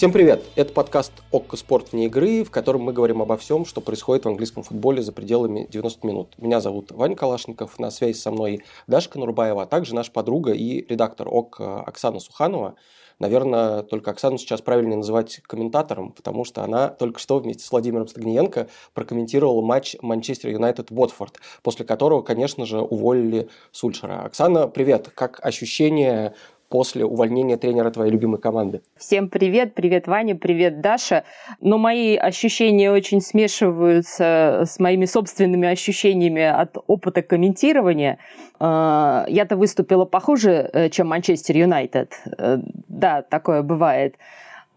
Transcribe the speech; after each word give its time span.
Всем 0.00 0.12
привет! 0.12 0.42
Это 0.56 0.72
подкаст 0.72 1.12
«Окко 1.30 1.58
спорт 1.58 1.92
вне 1.92 2.06
игры», 2.06 2.42
в 2.42 2.50
котором 2.50 2.80
мы 2.80 2.94
говорим 2.94 3.20
обо 3.20 3.36
всем, 3.36 3.66
что 3.66 3.82
происходит 3.82 4.24
в 4.24 4.28
английском 4.28 4.62
футболе 4.62 5.02
за 5.02 5.12
пределами 5.12 5.66
90 5.68 6.06
минут. 6.06 6.34
Меня 6.38 6.62
зовут 6.62 6.90
Ваня 6.90 7.14
Калашников, 7.14 7.78
на 7.78 7.90
связи 7.90 8.16
со 8.16 8.30
мной 8.30 8.64
Дашка 8.86 9.18
Нурбаева, 9.18 9.64
а 9.64 9.66
также 9.66 9.94
наша 9.94 10.10
подруга 10.10 10.52
и 10.52 10.86
редактор 10.88 11.28
ОК 11.28 11.60
Оксана 11.86 12.18
Суханова. 12.18 12.76
Наверное, 13.18 13.82
только 13.82 14.12
Оксану 14.12 14.38
сейчас 14.38 14.62
правильно 14.62 14.96
называть 14.96 15.42
комментатором, 15.42 16.12
потому 16.12 16.46
что 16.46 16.64
она 16.64 16.88
только 16.88 17.20
что 17.20 17.38
вместе 17.38 17.62
с 17.62 17.70
Владимиром 17.70 18.08
Стагниенко 18.08 18.68
прокомментировала 18.94 19.60
матч 19.60 19.96
Манчестер 20.00 20.48
Юнайтед-Уотфорд, 20.48 21.34
после 21.62 21.84
которого, 21.84 22.22
конечно 22.22 22.64
же, 22.64 22.80
уволили 22.80 23.50
Сульшера. 23.70 24.22
Оксана, 24.22 24.66
привет! 24.66 25.10
Как 25.14 25.44
ощущение 25.44 26.34
после 26.70 27.04
увольнения 27.04 27.56
тренера 27.56 27.90
твоей 27.90 28.12
любимой 28.12 28.40
команды? 28.40 28.80
Всем 28.96 29.28
привет, 29.28 29.74
привет, 29.74 30.06
Ваня, 30.06 30.36
привет, 30.36 30.80
Даша. 30.80 31.24
Но 31.60 31.76
мои 31.76 32.16
ощущения 32.16 32.90
очень 32.90 33.20
смешиваются 33.20 34.62
с 34.64 34.78
моими 34.78 35.04
собственными 35.04 35.68
ощущениями 35.68 36.42
от 36.42 36.76
опыта 36.86 37.22
комментирования. 37.22 38.18
А, 38.60 39.26
я-то 39.28 39.56
выступила 39.56 40.04
похуже, 40.04 40.70
э, 40.72 40.88
чем 40.90 41.08
Манчестер 41.08 41.56
Юнайтед. 41.56 42.18
Э, 42.38 42.58
да, 42.88 43.22
такое 43.22 43.62
бывает. 43.62 44.14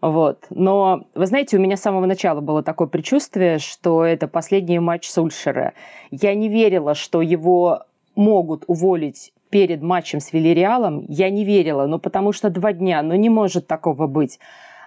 Вот. 0.00 0.46
Но, 0.50 1.06
вы 1.14 1.26
знаете, 1.26 1.56
у 1.56 1.60
меня 1.60 1.76
с 1.76 1.80
самого 1.80 2.06
начала 2.06 2.40
было 2.40 2.62
такое 2.62 2.88
предчувствие, 2.88 3.58
что 3.58 4.04
это 4.04 4.26
последний 4.26 4.80
матч 4.80 5.08
Сульшера. 5.08 5.74
Я 6.10 6.34
не 6.34 6.48
верила, 6.48 6.94
что 6.94 7.22
его 7.22 7.84
могут 8.16 8.64
уволить 8.66 9.32
перед 9.54 9.82
матчем 9.82 10.18
с 10.18 10.32
Вильяреалом 10.32 11.04
я 11.06 11.30
не 11.30 11.44
верила, 11.44 11.86
ну 11.86 12.00
потому 12.00 12.32
что 12.32 12.50
два 12.50 12.72
дня, 12.72 13.02
ну 13.02 13.14
не 13.14 13.28
может 13.28 13.68
такого 13.68 14.08
быть. 14.08 14.40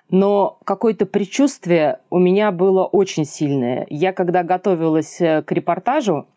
Но 0.09 0.57
какое-то 0.65 1.05
предчувствие 1.05 1.99
у 2.09 2.19
меня 2.19 2.51
было 2.51 2.83
очень 2.83 3.23
сильное. 3.23 3.87
Я 3.89 4.11
когда 4.11 4.43
готовилась 4.43 5.21
э, 5.21 5.41
к 5.41 5.53
репортажу, 5.53 6.27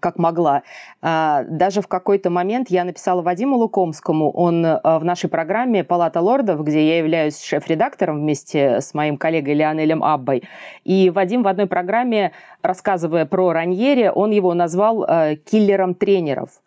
как 0.00 0.18
могла. 0.18 0.62
А, 1.02 1.42
даже 1.42 1.82
в 1.82 1.88
какой-то 1.88 2.30
момент 2.30 2.70
я 2.70 2.84
написала 2.84 3.20
Вадиму 3.20 3.56
Лукомскому, 3.56 4.30
он 4.30 4.64
э, 4.64 4.80
в 4.82 5.04
нашей 5.04 5.28
программе 5.28 5.84
«Палата 5.84 6.22
лордов», 6.22 6.64
где 6.64 6.88
я 6.88 6.96
являюсь 6.96 7.38
шеф-редактором 7.42 8.20
вместе 8.20 8.80
с 8.80 8.94
моим 8.94 9.18
коллегой 9.18 9.52
Леонелем 9.52 10.02
Аббой. 10.02 10.44
И 10.84 11.10
Вадим 11.10 11.42
в 11.42 11.48
одной 11.48 11.66
программе, 11.66 12.32
рассказывая 12.62 13.26
про 13.26 13.52
Раньери, 13.52 14.10
он 14.14 14.30
его 14.30 14.54
назвал 14.54 15.04
э, 15.04 15.36
киллером 15.36 15.94
тренеров. 15.94 16.62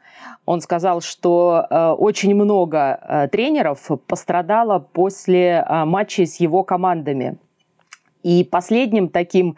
Он 0.45 0.61
сказал, 0.61 1.01
что 1.01 1.65
э, 1.69 1.89
очень 1.91 2.35
много 2.35 2.99
э, 3.01 3.27
тренеров 3.29 3.89
пострадало 4.07 4.79
после 4.79 5.65
э, 5.67 5.85
матчей 5.85 6.25
с 6.25 6.39
его 6.39 6.63
командами. 6.63 7.37
И 8.23 8.43
последним 8.43 9.09
таким 9.09 9.57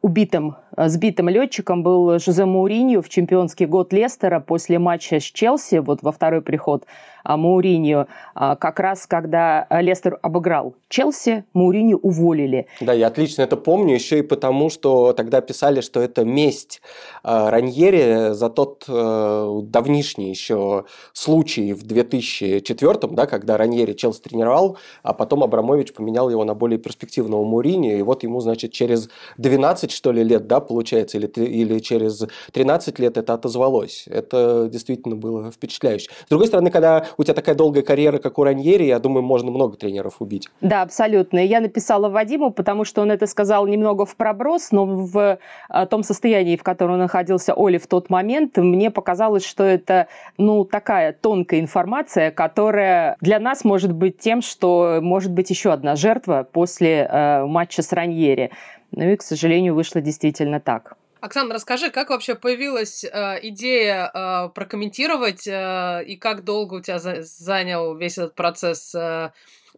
убитым, 0.00 0.56
сбитым 0.78 1.28
летчиком 1.28 1.82
был 1.82 2.18
Жозе 2.18 2.46
Мауриньо 2.46 3.02
в 3.02 3.10
чемпионский 3.10 3.66
год 3.66 3.92
Лестера 3.92 4.40
после 4.40 4.78
матча 4.78 5.20
с 5.20 5.24
Челси, 5.24 5.80
вот 5.80 6.02
во 6.02 6.10
второй 6.10 6.40
приход 6.40 6.86
Мауриньо, 7.34 8.06
а, 8.34 8.56
как 8.56 8.78
раз 8.80 9.06
когда 9.06 9.66
Лестер 9.70 10.18
обыграл 10.20 10.74
Челси, 10.88 11.44
Мауриньо 11.54 11.96
уволили. 11.96 12.66
Да, 12.80 12.92
я 12.92 13.06
отлично 13.06 13.42
это 13.42 13.56
помню, 13.56 13.94
еще 13.94 14.18
и 14.18 14.22
потому, 14.22 14.70
что 14.70 15.12
тогда 15.14 15.40
писали, 15.40 15.80
что 15.80 16.00
это 16.00 16.24
месть 16.24 16.82
а, 17.22 17.50
Раньери 17.50 18.32
за 18.34 18.50
тот 18.50 18.84
э, 18.88 19.60
давнишний 19.64 20.30
еще 20.30 20.84
случай 21.12 21.72
в 21.72 21.82
2004, 21.84 22.98
да, 23.12 23.26
когда 23.26 23.56
Раньери 23.56 23.94
Челси 23.94 24.20
тренировал, 24.20 24.78
а 25.02 25.12
потом 25.12 25.42
Абрамович 25.42 25.92
поменял 25.92 26.30
его 26.30 26.44
на 26.44 26.54
более 26.54 26.78
перспективного 26.78 27.44
Мауриньо, 27.44 27.96
и 27.96 28.02
вот 28.02 28.22
ему, 28.22 28.40
значит, 28.40 28.72
через 28.72 29.08
12, 29.38 29.90
что 29.90 30.12
ли, 30.12 30.22
лет, 30.22 30.46
да, 30.46 30.60
получается, 30.60 31.18
или, 31.18 31.26
или 31.26 31.78
через 31.78 32.24
13 32.52 32.98
лет 32.98 33.16
это 33.16 33.34
отозвалось. 33.34 34.04
Это 34.06 34.68
действительно 34.70 35.16
было 35.16 35.50
впечатляюще. 35.50 36.10
С 36.26 36.28
другой 36.28 36.48
стороны, 36.48 36.70
когда 36.70 37.06
у 37.18 37.24
тебя 37.24 37.34
такая 37.34 37.54
долгая 37.54 37.82
карьера, 37.82 38.18
как 38.18 38.38
у 38.38 38.44
Раньери, 38.44 38.84
я 38.84 38.98
думаю, 38.98 39.22
можно 39.22 39.50
много 39.50 39.76
тренеров 39.76 40.16
убить. 40.20 40.48
Да, 40.60 40.82
абсолютно. 40.82 41.38
Я 41.38 41.60
написала 41.60 42.08
Вадиму, 42.08 42.50
потому 42.50 42.84
что 42.84 43.02
он 43.02 43.10
это 43.10 43.26
сказал 43.26 43.66
немного 43.66 44.04
в 44.04 44.16
проброс, 44.16 44.70
но 44.72 44.84
в 44.84 45.38
а, 45.68 45.86
том 45.86 46.02
состоянии, 46.02 46.56
в 46.56 46.62
котором 46.62 46.98
находился 46.98 47.54
Оли 47.56 47.78
в 47.78 47.86
тот 47.86 48.10
момент, 48.10 48.56
мне 48.56 48.90
показалось, 48.90 49.44
что 49.44 49.64
это, 49.64 50.08
ну, 50.38 50.64
такая 50.64 51.12
тонкая 51.12 51.60
информация, 51.60 52.30
которая 52.30 53.16
для 53.20 53.38
нас 53.40 53.64
может 53.64 53.92
быть 53.92 54.18
тем, 54.18 54.42
что 54.42 54.98
может 55.02 55.32
быть 55.32 55.50
еще 55.50 55.72
одна 55.72 55.96
жертва 55.96 56.46
после 56.50 57.08
э, 57.10 57.44
матча 57.46 57.82
с 57.82 57.92
Раньери. 57.92 58.50
Ну 58.92 59.10
и, 59.10 59.16
к 59.16 59.22
сожалению, 59.22 59.74
вышло 59.74 60.00
действительно 60.00 60.60
так. 60.60 60.96
Оксана, 61.20 61.54
расскажи, 61.54 61.90
как 61.90 62.10
вообще 62.10 62.34
появилась 62.34 63.04
э, 63.04 63.38
идея 63.42 64.10
э, 64.12 64.48
прокомментировать 64.54 65.46
э, 65.46 66.04
и 66.06 66.16
как 66.16 66.44
долго 66.44 66.74
у 66.74 66.80
тебя 66.80 66.98
за 66.98 67.22
занял 67.22 67.96
весь 67.96 68.18
этот 68.18 68.34
процесс 68.34 68.94
э, 68.94 69.30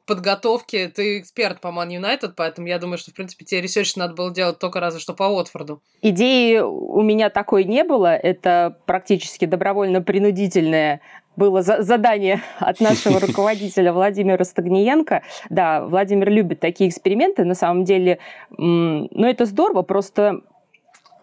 подготовки? 0.05 0.91
Ты 0.95 1.21
эксперт 1.21 1.61
по 1.61 1.69
Man 1.69 1.89
United, 1.89 2.33
поэтому 2.35 2.67
я 2.67 2.79
думаю, 2.79 2.99
что, 2.99 3.13
в 3.13 3.15
принципе, 3.15 3.45
тебе 3.45 3.61
research 3.61 3.95
надо 3.95 4.15
было 4.15 4.33
делать 4.33 4.59
только 4.59 4.81
разве 4.81 5.01
что 5.01 5.15
по 5.15 5.25
Уотфорду. 5.25 5.81
Идеи 6.03 6.59
у 6.59 7.03
меня 7.03 7.31
такой 7.31 7.65
не 7.65 7.85
было. 7.85 8.17
Это 8.17 8.77
практически 8.87 9.45
добровольно-принудительное 9.45 11.01
было 11.37 11.63
за 11.63 11.83
задание 11.83 12.43
от 12.59 12.81
нашего 12.81 13.21
руководителя 13.27 13.93
Владимира 13.93 14.45
Стагниенко. 14.45 15.23
Да, 15.51 15.85
Владимир 15.85 16.31
любит 16.31 16.59
такие 16.59 16.91
эксперименты, 16.91 17.45
на 17.45 17.55
самом 17.55 17.85
деле. 17.85 18.19
Но 18.57 19.29
это 19.29 19.45
здорово, 19.45 19.83
просто 19.83 20.41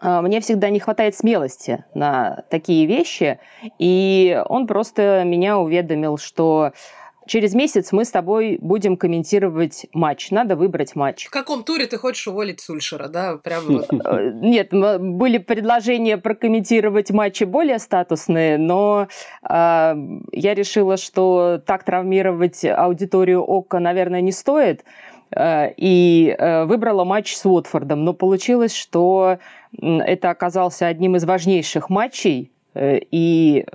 мне 0.02 0.40
всегда 0.40 0.70
не 0.70 0.80
хватает 0.80 1.16
смелости 1.16 1.84
на 1.94 2.44
такие 2.50 2.86
вещи, 2.86 3.38
и 3.78 4.42
он 4.48 4.66
просто 4.66 5.22
меня 5.24 5.58
уведомил, 5.58 6.18
что 6.18 6.72
через 7.26 7.54
месяц 7.54 7.92
мы 7.92 8.04
с 8.04 8.10
тобой 8.10 8.58
будем 8.60 8.96
комментировать 8.96 9.86
матч. 9.92 10.30
Надо 10.30 10.56
выбрать 10.56 10.94
матч. 10.94 11.26
В 11.26 11.30
каком 11.30 11.64
туре 11.64 11.86
ты 11.86 11.98
хочешь 11.98 12.26
уволить 12.26 12.60
Сульшера, 12.60 13.08
да? 13.08 13.36
Прямо... 13.36 13.84
Э, 14.06 14.30
нет, 14.32 14.70
были 14.70 15.38
предложения 15.38 16.16
прокомментировать 16.16 17.10
матчи 17.10 17.44
более 17.44 17.78
статусные, 17.78 18.56
но 18.56 19.08
э, 19.42 19.94
я 20.32 20.54
решила, 20.54 20.96
что 20.96 21.60
так 21.64 21.84
травмировать 21.84 22.64
аудиторию 22.64 23.42
ОККО, 23.42 23.80
наверное, 23.80 24.20
не 24.20 24.32
стоит. 24.32 24.84
Э, 25.34 25.72
и 25.76 26.34
э, 26.38 26.64
выбрала 26.64 27.04
матч 27.04 27.34
с 27.34 27.44
Уотфордом. 27.44 28.04
Но 28.04 28.12
получилось, 28.12 28.74
что 28.74 29.38
это 29.80 30.30
оказался 30.30 30.86
одним 30.86 31.16
из 31.16 31.24
важнейших 31.24 31.90
матчей, 31.90 32.50
э, 32.74 33.00
и 33.10 33.66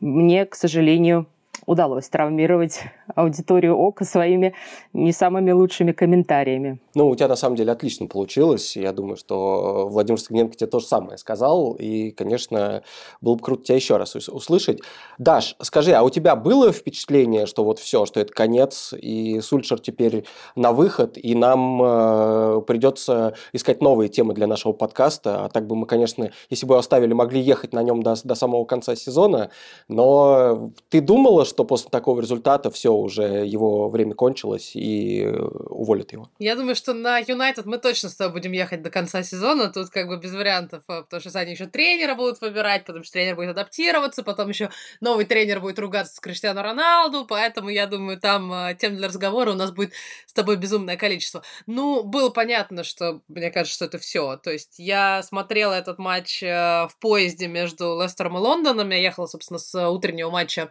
мне, 0.00 0.46
к 0.46 0.54
сожалению, 0.54 1.26
удалось 1.66 2.08
травмировать 2.08 2.80
аудиторию 3.14 3.76
ОКО 3.78 4.04
своими 4.04 4.54
не 4.92 5.12
самыми 5.12 5.50
лучшими 5.50 5.92
комментариями. 5.92 6.80
Ну, 6.94 7.08
у 7.08 7.16
тебя 7.16 7.28
на 7.28 7.36
самом 7.36 7.56
деле 7.56 7.72
отлично 7.72 8.06
получилось. 8.06 8.76
Я 8.76 8.92
думаю, 8.92 9.16
что 9.16 9.88
Владимир 9.88 10.18
Стагненко 10.18 10.56
тебе 10.56 10.70
то 10.70 10.80
же 10.80 10.86
самое 10.86 11.18
сказал. 11.18 11.74
И, 11.74 12.10
конечно, 12.10 12.82
было 13.20 13.34
бы 13.34 13.42
круто 13.42 13.64
тебя 13.64 13.76
еще 13.76 13.96
раз 13.96 14.14
услышать. 14.14 14.80
Даш, 15.18 15.56
скажи, 15.60 15.92
а 15.92 16.02
у 16.02 16.10
тебя 16.10 16.36
было 16.36 16.72
впечатление, 16.72 17.46
что 17.46 17.64
вот 17.64 17.78
все, 17.78 18.06
что 18.06 18.20
это 18.20 18.32
конец, 18.32 18.92
и 18.92 19.40
Сульшер 19.40 19.80
теперь 19.80 20.24
на 20.56 20.72
выход, 20.72 21.16
и 21.16 21.34
нам 21.34 21.80
э, 21.82 22.60
придется 22.66 23.34
искать 23.52 23.80
новые 23.80 24.08
темы 24.08 24.34
для 24.34 24.46
нашего 24.46 24.72
подкаста. 24.72 25.44
А 25.44 25.48
так 25.48 25.66
бы 25.66 25.76
мы, 25.76 25.86
конечно, 25.86 26.30
если 26.50 26.66
бы 26.66 26.74
его 26.74 26.80
оставили, 26.80 27.12
могли 27.12 27.40
ехать 27.40 27.72
на 27.72 27.82
нем 27.82 28.02
до, 28.02 28.14
до 28.22 28.34
самого 28.34 28.64
конца 28.64 28.96
сезона. 28.96 29.50
Но 29.88 30.72
ты 30.88 31.00
думала, 31.00 31.44
что 31.44 31.53
после 31.62 31.90
такого 31.90 32.20
результата 32.20 32.72
все, 32.72 32.92
уже 32.92 33.22
его 33.46 33.88
время 33.88 34.14
кончилось 34.14 34.72
и 34.74 35.22
э, 35.22 35.30
уволят 35.30 36.12
его. 36.12 36.28
Я 36.40 36.56
думаю, 36.56 36.74
что 36.74 36.94
на 36.94 37.18
Юнайтед 37.18 37.66
мы 37.66 37.78
точно 37.78 38.08
с 38.08 38.16
тобой 38.16 38.40
будем 38.40 38.50
ехать 38.50 38.82
до 38.82 38.90
конца 38.90 39.22
сезона. 39.22 39.72
Тут 39.72 39.90
как 39.90 40.08
бы 40.08 40.16
без 40.16 40.34
вариантов, 40.34 40.82
а, 40.88 41.02
потому 41.02 41.20
что 41.20 41.38
они 41.38 41.52
еще 41.52 41.66
тренера 41.66 42.16
будут 42.16 42.40
выбирать, 42.40 42.84
потому 42.84 43.04
что 43.04 43.12
тренер 43.12 43.36
будет 43.36 43.50
адаптироваться, 43.50 44.24
потом 44.24 44.48
еще 44.48 44.70
новый 45.00 45.24
тренер 45.24 45.60
будет 45.60 45.78
ругаться 45.78 46.16
с 46.16 46.20
Криштиану 46.20 46.62
Роналду, 46.62 47.26
поэтому 47.26 47.68
я 47.68 47.86
думаю, 47.86 48.18
там 48.18 48.52
а, 48.52 48.74
тем 48.74 48.96
для 48.96 49.06
разговора 49.06 49.52
у 49.52 49.54
нас 49.54 49.70
будет 49.70 49.92
с 50.26 50.32
тобой 50.32 50.56
безумное 50.56 50.96
количество. 50.96 51.44
Ну, 51.66 52.02
было 52.02 52.30
понятно, 52.30 52.82
что 52.82 53.20
мне 53.28 53.50
кажется, 53.50 53.76
что 53.76 53.84
это 53.84 53.98
все. 53.98 54.36
То 54.36 54.50
есть 54.50 54.78
я 54.78 55.22
смотрела 55.22 55.74
этот 55.74 55.98
матч 55.98 56.42
э, 56.42 56.86
в 56.88 56.96
поезде 56.98 57.46
между 57.46 58.00
Лестером 58.00 58.36
и 58.36 58.40
Лондоном. 58.40 58.90
Я 58.90 58.98
ехала, 58.98 59.26
собственно, 59.26 59.58
с 59.58 59.88
утреннего 59.88 60.30
матча 60.30 60.70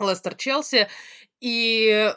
Лестер-Челси. 0.00 0.88
И 1.40 2.12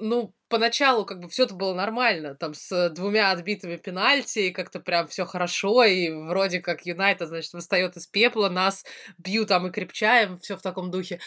ну, 0.00 0.34
поначалу 0.48 1.04
как 1.04 1.20
бы 1.20 1.28
все 1.28 1.44
это 1.44 1.54
было 1.54 1.74
нормально, 1.74 2.34
там 2.34 2.54
с 2.54 2.90
двумя 2.90 3.30
отбитыми 3.30 3.76
пенальти, 3.76 4.40
и 4.40 4.50
как-то 4.50 4.80
прям 4.80 5.06
все 5.06 5.24
хорошо, 5.26 5.84
и 5.84 6.10
вроде 6.10 6.60
как 6.60 6.86
Юнайтед, 6.86 7.28
значит, 7.28 7.52
восстает 7.52 7.96
из 7.96 8.06
пепла, 8.06 8.48
нас 8.48 8.84
бьют 9.18 9.48
там 9.48 9.66
и 9.66 9.70
крепчаем, 9.70 10.38
все 10.38 10.56
в 10.56 10.62
таком 10.62 10.90
духе. 10.90 11.20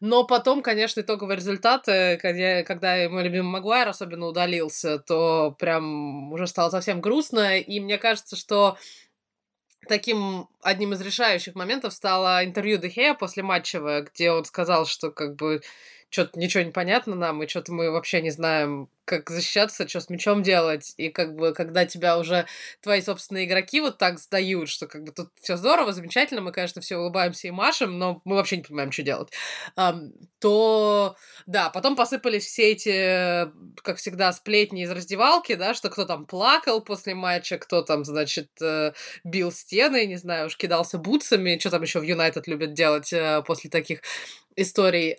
Но 0.00 0.24
потом, 0.24 0.62
конечно, 0.62 1.00
итоговые 1.00 1.36
результаты, 1.36 2.18
когда, 2.22 2.62
когда 2.62 3.08
мой 3.08 3.24
любимый 3.24 3.50
Магуайр 3.50 3.88
особенно 3.88 4.26
удалился, 4.26 4.98
то 4.98 5.54
прям 5.58 6.32
уже 6.32 6.46
стало 6.46 6.70
совсем 6.70 7.00
грустно, 7.00 7.58
и 7.58 7.80
мне 7.80 7.98
кажется, 7.98 8.36
что 8.36 8.78
таким 9.88 10.48
одним 10.62 10.92
из 10.92 11.00
решающих 11.00 11.54
моментов 11.54 11.92
стало 11.92 12.44
интервью 12.44 12.78
Дехея 12.78 13.14
после 13.14 13.42
матчевое, 13.42 14.02
где 14.02 14.30
он 14.30 14.44
сказал, 14.44 14.86
что 14.86 15.10
как 15.10 15.36
бы 15.36 15.62
что-то 16.10 16.38
ничего 16.38 16.64
не 16.64 16.72
понятно 16.72 17.14
нам, 17.14 17.42
и 17.42 17.48
что-то 17.48 17.72
мы 17.72 17.90
вообще 17.90 18.20
не 18.20 18.30
знаем, 18.30 18.88
как 19.04 19.30
защищаться, 19.30 19.88
что 19.88 20.00
с 20.00 20.08
мячом 20.08 20.42
делать. 20.42 20.94
И 20.96 21.08
как 21.08 21.34
бы, 21.34 21.52
когда 21.52 21.84
тебя 21.84 22.18
уже 22.18 22.46
твои 22.80 23.00
собственные 23.00 23.46
игроки 23.46 23.80
вот 23.80 23.98
так 23.98 24.18
сдают, 24.18 24.68
что 24.68 24.86
как 24.86 25.04
бы 25.04 25.12
тут 25.12 25.30
все 25.40 25.56
здорово, 25.56 25.92
замечательно, 25.92 26.40
мы, 26.40 26.52
конечно, 26.52 26.80
все 26.80 26.96
улыбаемся 26.96 27.48
и 27.48 27.52
машем, 27.52 27.98
но 27.98 28.20
мы 28.24 28.36
вообще 28.36 28.58
не 28.58 28.62
понимаем, 28.62 28.92
что 28.92 29.02
делать. 29.02 29.32
То, 30.40 31.16
да, 31.46 31.70
потом 31.70 31.96
посыпались 31.96 32.46
все 32.46 32.72
эти, 32.72 33.50
как 33.82 33.98
всегда, 33.98 34.32
сплетни 34.32 34.82
из 34.82 34.90
раздевалки, 34.90 35.54
да, 35.54 35.74
что 35.74 35.90
кто 35.90 36.04
там 36.04 36.26
плакал 36.26 36.80
после 36.80 37.14
матча, 37.14 37.58
кто 37.58 37.82
там, 37.82 38.04
значит, 38.04 38.50
э, 38.62 38.92
бил 39.22 39.52
стены, 39.52 40.06
не 40.06 40.16
знаю, 40.16 40.46
уж 40.46 40.56
кидался 40.56 40.98
бутсами, 40.98 41.58
что 41.58 41.70
там 41.70 41.82
еще 41.82 42.00
в 42.00 42.04
Юнайтед 42.04 42.46
любят 42.46 42.72
делать 42.72 43.12
э, 43.12 43.42
после 43.46 43.70
таких 43.70 44.00
историй. 44.56 45.14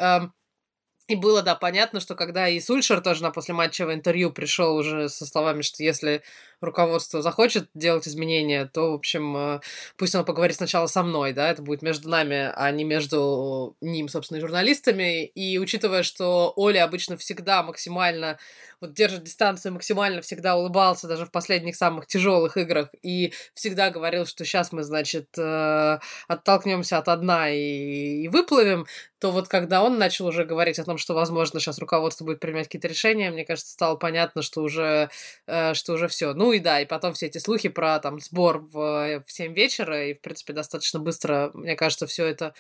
И 1.11 1.15
было, 1.15 1.41
да, 1.41 1.55
понятно, 1.55 1.99
что 1.99 2.15
когда 2.15 2.47
и 2.47 2.59
Сульшер 2.59 3.01
тоже 3.01 3.23
на 3.23 3.31
послематчевое 3.31 3.95
интервью 3.95 4.31
пришел 4.31 4.75
уже 4.75 5.09
со 5.09 5.25
словами, 5.25 5.61
что 5.61 5.83
если 5.83 6.23
руководство 6.61 7.21
захочет 7.21 7.69
делать 7.73 8.07
изменения, 8.07 8.65
то, 8.65 8.91
в 8.91 8.95
общем, 8.95 9.35
э, 9.35 9.59
пусть 9.97 10.15
он 10.15 10.23
поговорит 10.25 10.55
сначала 10.55 10.87
со 10.87 11.03
мной, 11.03 11.33
да, 11.33 11.49
это 11.51 11.61
будет 11.61 11.81
между 11.81 12.09
нами, 12.09 12.51
а 12.55 12.71
не 12.71 12.83
между 12.83 13.75
ним, 13.81 14.07
собственно, 14.07 14.37
и 14.37 14.41
журналистами. 14.41 15.25
И 15.25 15.57
учитывая, 15.57 16.03
что 16.03 16.53
Оля 16.55 16.83
обычно 16.83 17.17
всегда 17.17 17.63
максимально 17.63 18.37
вот 18.81 18.93
держит 18.93 19.23
дистанцию, 19.23 19.73
максимально 19.73 20.21
всегда 20.21 20.57
улыбался, 20.57 21.07
даже 21.07 21.25
в 21.27 21.31
последних 21.31 21.75
самых 21.75 22.07
тяжелых 22.07 22.57
играх, 22.57 22.89
и 23.03 23.31
всегда 23.53 23.91
говорил, 23.91 24.25
что 24.25 24.43
сейчас 24.43 24.71
мы, 24.71 24.81
значит, 24.81 25.27
э, 25.37 25.99
оттолкнемся 26.27 26.97
от 26.97 27.07
одна 27.07 27.51
и, 27.51 28.23
и 28.23 28.27
выплывем, 28.27 28.87
то 29.19 29.31
вот 29.31 29.47
когда 29.47 29.83
он 29.83 29.99
начал 29.99 30.25
уже 30.25 30.45
говорить 30.45 30.79
о 30.79 30.83
том, 30.83 30.97
что, 30.97 31.13
возможно, 31.13 31.59
сейчас 31.59 31.77
руководство 31.77 32.25
будет 32.25 32.39
принимать 32.39 32.65
какие-то 32.65 32.87
решения, 32.87 33.29
мне 33.29 33.45
кажется, 33.45 33.71
стало 33.71 33.95
понятно, 33.95 34.41
что 34.41 34.63
уже, 34.63 35.11
э, 35.45 35.75
что 35.75 35.93
уже 35.93 36.07
все. 36.07 36.33
Ну 36.33 36.50
и 36.51 36.59
да, 36.59 36.81
и 36.81 36.85
потом 36.85 37.13
все 37.13 37.27
эти 37.27 37.37
слухи 37.37 37.69
про 37.69 37.99
там 37.99 38.19
сбор 38.19 38.59
в, 38.59 39.23
в 39.25 39.31
7 39.31 39.53
вечера, 39.53 40.07
и, 40.07 40.13
в 40.13 40.21
принципе, 40.21 40.53
достаточно 40.53 40.99
быстро, 40.99 41.51
мне 41.53 41.75
кажется, 41.75 42.07
все 42.07 42.25
это 42.25 42.53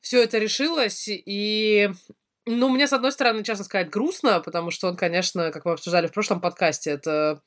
все 0.00 0.22
это 0.22 0.38
решилось, 0.38 1.08
и 1.08 1.90
ну, 2.46 2.68
мне, 2.68 2.86
с 2.86 2.92
одной 2.92 3.10
стороны, 3.10 3.42
честно 3.42 3.64
сказать, 3.64 3.90
грустно, 3.90 4.40
потому 4.40 4.70
что 4.70 4.88
он, 4.88 4.96
конечно, 4.96 5.50
как 5.50 5.64
мы 5.64 5.72
обсуждали 5.72 6.06
в 6.06 6.12
прошлом 6.12 6.40
подкасте, 6.40 6.90
это 6.90 7.42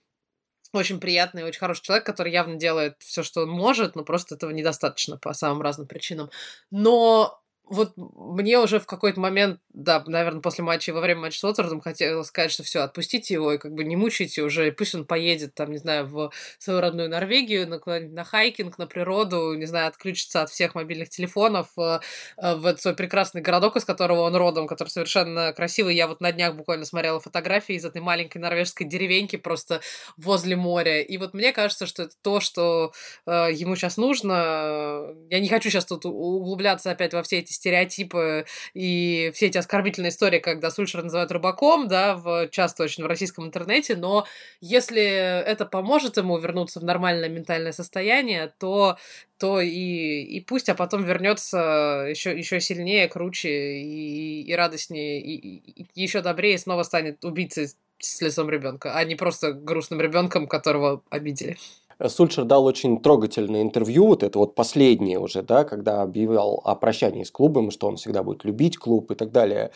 очень 0.74 1.00
приятный, 1.00 1.44
очень 1.44 1.60
хороший 1.60 1.84
человек, 1.84 2.06
который 2.06 2.32
явно 2.32 2.56
делает 2.56 2.96
все, 3.00 3.24
что 3.24 3.44
он 3.44 3.50
может, 3.50 3.96
но 3.96 4.04
просто 4.04 4.36
этого 4.36 4.52
недостаточно 4.52 5.18
по 5.18 5.34
самым 5.34 5.62
разным 5.62 5.88
причинам. 5.88 6.30
Но 6.70 7.39
вот 7.70 7.94
мне 7.96 8.60
уже 8.60 8.80
в 8.80 8.86
какой-то 8.86 9.20
момент, 9.20 9.60
да, 9.74 10.04
наверное, 10.06 10.42
после 10.42 10.64
матча 10.64 10.92
и 10.92 10.94
во 10.94 11.02
время 11.02 11.22
матча 11.22 11.40
с 11.40 11.44
Уотфордом 11.44 11.82
хотелось 11.82 12.28
сказать, 12.28 12.52
что 12.52 12.64
все, 12.64 12.80
отпустите 12.80 13.36
его 13.36 13.54
и 13.54 13.58
как 13.58 13.74
бы 13.74 13.84
не 13.84 13.96
мучайте 13.96 14.42
уже, 14.42 14.72
пусть 14.72 14.96
он 14.96 15.06
поедет 15.06 15.54
там, 15.54 15.72
не 15.72 15.78
знаю, 15.78 16.08
в 16.08 16.32
свою 16.58 16.82
родную 16.82 17.10
Норвегию, 17.10 17.68
на, 17.68 17.80
на 18.00 18.24
хайкинг, 18.24 18.78
на 18.78 18.88
природу, 18.88 19.54
не 19.54 19.66
знаю, 19.66 19.88
отключится 19.88 20.42
от 20.42 20.50
всех 20.50 20.74
мобильных 20.74 21.10
телефонов 21.10 21.68
э, 21.78 22.00
э, 22.38 22.56
в 22.56 22.66
этот 22.66 22.82
свой 22.82 22.96
прекрасный 22.96 23.42
городок, 23.42 23.76
из 23.76 23.86
которого 23.86 24.22
он 24.22 24.36
родом, 24.36 24.68
который 24.68 24.90
совершенно 24.90 25.54
красивый. 25.54 25.96
Я 25.96 26.08
вот 26.08 26.22
на 26.22 26.32
днях 26.32 26.56
буквально 26.56 26.86
смотрела 26.86 27.20
фотографии 27.20 27.76
из 27.76 27.86
этой 27.86 28.02
маленькой 28.02 28.40
норвежской 28.40 28.88
деревеньки 28.88 29.36
просто 29.36 29.82
возле 30.18 30.56
моря. 30.56 31.02
И 31.02 31.18
вот 31.18 31.34
мне 31.34 31.52
кажется, 31.52 31.86
что 31.86 32.04
это 32.04 32.16
то, 32.22 32.40
что 32.40 32.94
э, 33.28 33.50
ему 33.54 33.76
сейчас 33.76 33.98
нужно. 33.98 35.14
Я 35.30 35.40
не 35.40 35.50
хочу 35.50 35.70
сейчас 35.70 35.86
тут 35.86 36.06
углубляться 36.06 36.90
опять 36.90 37.14
во 37.14 37.22
все 37.22 37.40
эти 37.40 37.59
стереотипы 37.60 38.46
и 38.74 39.32
все 39.36 39.48
эти 39.48 39.58
оскорбительные 39.58 40.10
истории, 40.10 40.40
когда 40.40 40.72
Сульшера 40.72 41.04
называют 41.04 41.32
рыбаком, 41.32 41.88
да, 41.88 42.16
в, 42.16 42.48
часто 42.50 42.84
очень 42.84 43.04
в 43.04 43.08
российском 43.08 43.46
интернете, 43.46 43.96
но 43.96 44.26
если 44.62 45.04
это 45.04 45.66
поможет 45.66 46.18
ему 46.18 46.38
вернуться 46.38 46.80
в 46.80 46.84
нормальное 46.84 47.30
ментальное 47.30 47.72
состояние, 47.72 48.54
то 48.58 48.98
то 49.38 49.62
и, 49.62 49.70
и 49.70 50.42
пусть, 50.42 50.68
а 50.68 50.76
потом 50.76 51.06
вернется 51.06 52.08
еще, 52.10 52.38
еще 52.38 52.60
сильнее, 52.60 53.08
круче 53.08 53.80
и, 53.80 54.42
и 54.42 54.54
радостнее, 54.54 55.22
и, 55.22 55.38
и 55.84 55.88
еще 55.96 56.22
добрее, 56.22 56.56
и 56.56 56.58
снова 56.58 56.84
станет 56.84 57.24
убийцей 57.24 57.70
с 58.00 58.22
лицом 58.22 58.50
ребенка, 58.50 58.96
а 58.96 59.04
не 59.06 59.16
просто 59.16 59.54
грустным 59.54 60.02
ребенком, 60.02 60.46
которого 60.48 61.04
обидели. 61.10 61.58
Сульшер 62.08 62.46
дал 62.46 62.66
очень 62.66 63.02
трогательное 63.02 63.62
интервью, 63.62 64.08
вот 64.08 64.24
это 64.24 64.40
вот 64.40 64.56
последнее 64.56 65.20
уже, 65.20 65.42
да, 65.42 65.66
когда 65.66 66.02
объявлял 66.02 66.62
о 66.64 66.76
прощании 66.76 67.24
с 67.24 67.32
клубом, 67.32 67.72
что 67.72 67.88
он 67.88 67.98
всегда 67.98 68.24
будет 68.24 68.46
любить 68.46 68.78
клуб 68.78 69.12
и 69.12 69.16
так 69.16 69.32
далее. 69.32 69.72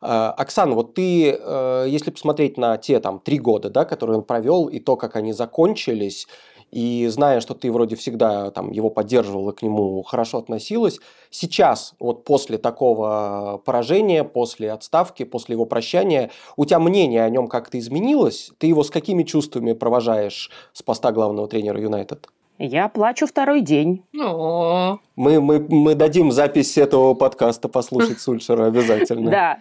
А, 0.00 0.32
Оксана, 0.32 0.74
вот 0.74 0.94
ты, 0.94 1.36
э, 1.38 1.86
если 1.88 2.10
посмотреть 2.10 2.56
на 2.56 2.78
те 2.78 2.98
там 3.00 3.20
три 3.20 3.38
года, 3.38 3.68
да, 3.68 3.84
которые 3.84 4.18
он 4.18 4.24
провел, 4.24 4.68
и 4.68 4.78
то, 4.78 4.96
как 4.96 5.16
они 5.16 5.32
закончились, 5.32 6.26
и 6.70 7.06
зная, 7.08 7.40
что 7.40 7.54
ты 7.54 7.70
вроде 7.70 7.96
всегда 7.96 8.50
там 8.50 8.70
его 8.70 8.90
поддерживала, 8.90 9.52
к 9.52 9.62
нему 9.62 10.02
хорошо 10.02 10.38
относилась, 10.38 11.00
сейчас, 11.30 11.94
вот 11.98 12.24
после 12.24 12.58
такого 12.58 13.60
поражения, 13.64 14.24
после 14.24 14.72
отставки, 14.72 15.24
после 15.24 15.54
его 15.54 15.64
прощания, 15.64 16.30
у 16.56 16.64
тебя 16.64 16.78
мнение 16.78 17.24
о 17.24 17.30
нем 17.30 17.48
как-то 17.48 17.78
изменилось? 17.78 18.50
Ты 18.58 18.66
его 18.66 18.82
с 18.82 18.90
какими 18.90 19.22
чувствами 19.22 19.72
провожаешь 19.72 20.50
с 20.72 20.82
поста 20.82 21.12
главного 21.12 21.48
тренера 21.48 21.80
Юнайтед? 21.80 22.28
Я 22.58 22.88
плачу 22.88 23.26
второй 23.26 23.60
день. 23.60 24.02
О. 24.18 24.98
Мы, 25.14 25.40
мы, 25.40 25.60
мы 25.68 25.94
дадим 25.94 26.32
запись 26.32 26.78
этого 26.78 27.14
подкаста 27.14 27.68
послушать 27.68 28.18
Сульшера 28.20 28.66
обязательно. 28.66 29.30
Да, 29.36 29.58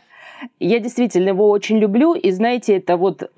я 0.60 0.80
действительно 0.80 1.30
его 1.30 1.50
очень 1.50 1.78
люблю, 1.78 2.14
и 2.14 2.32
знаете, 2.32 2.78
это 2.78 2.98
вот 2.98 3.30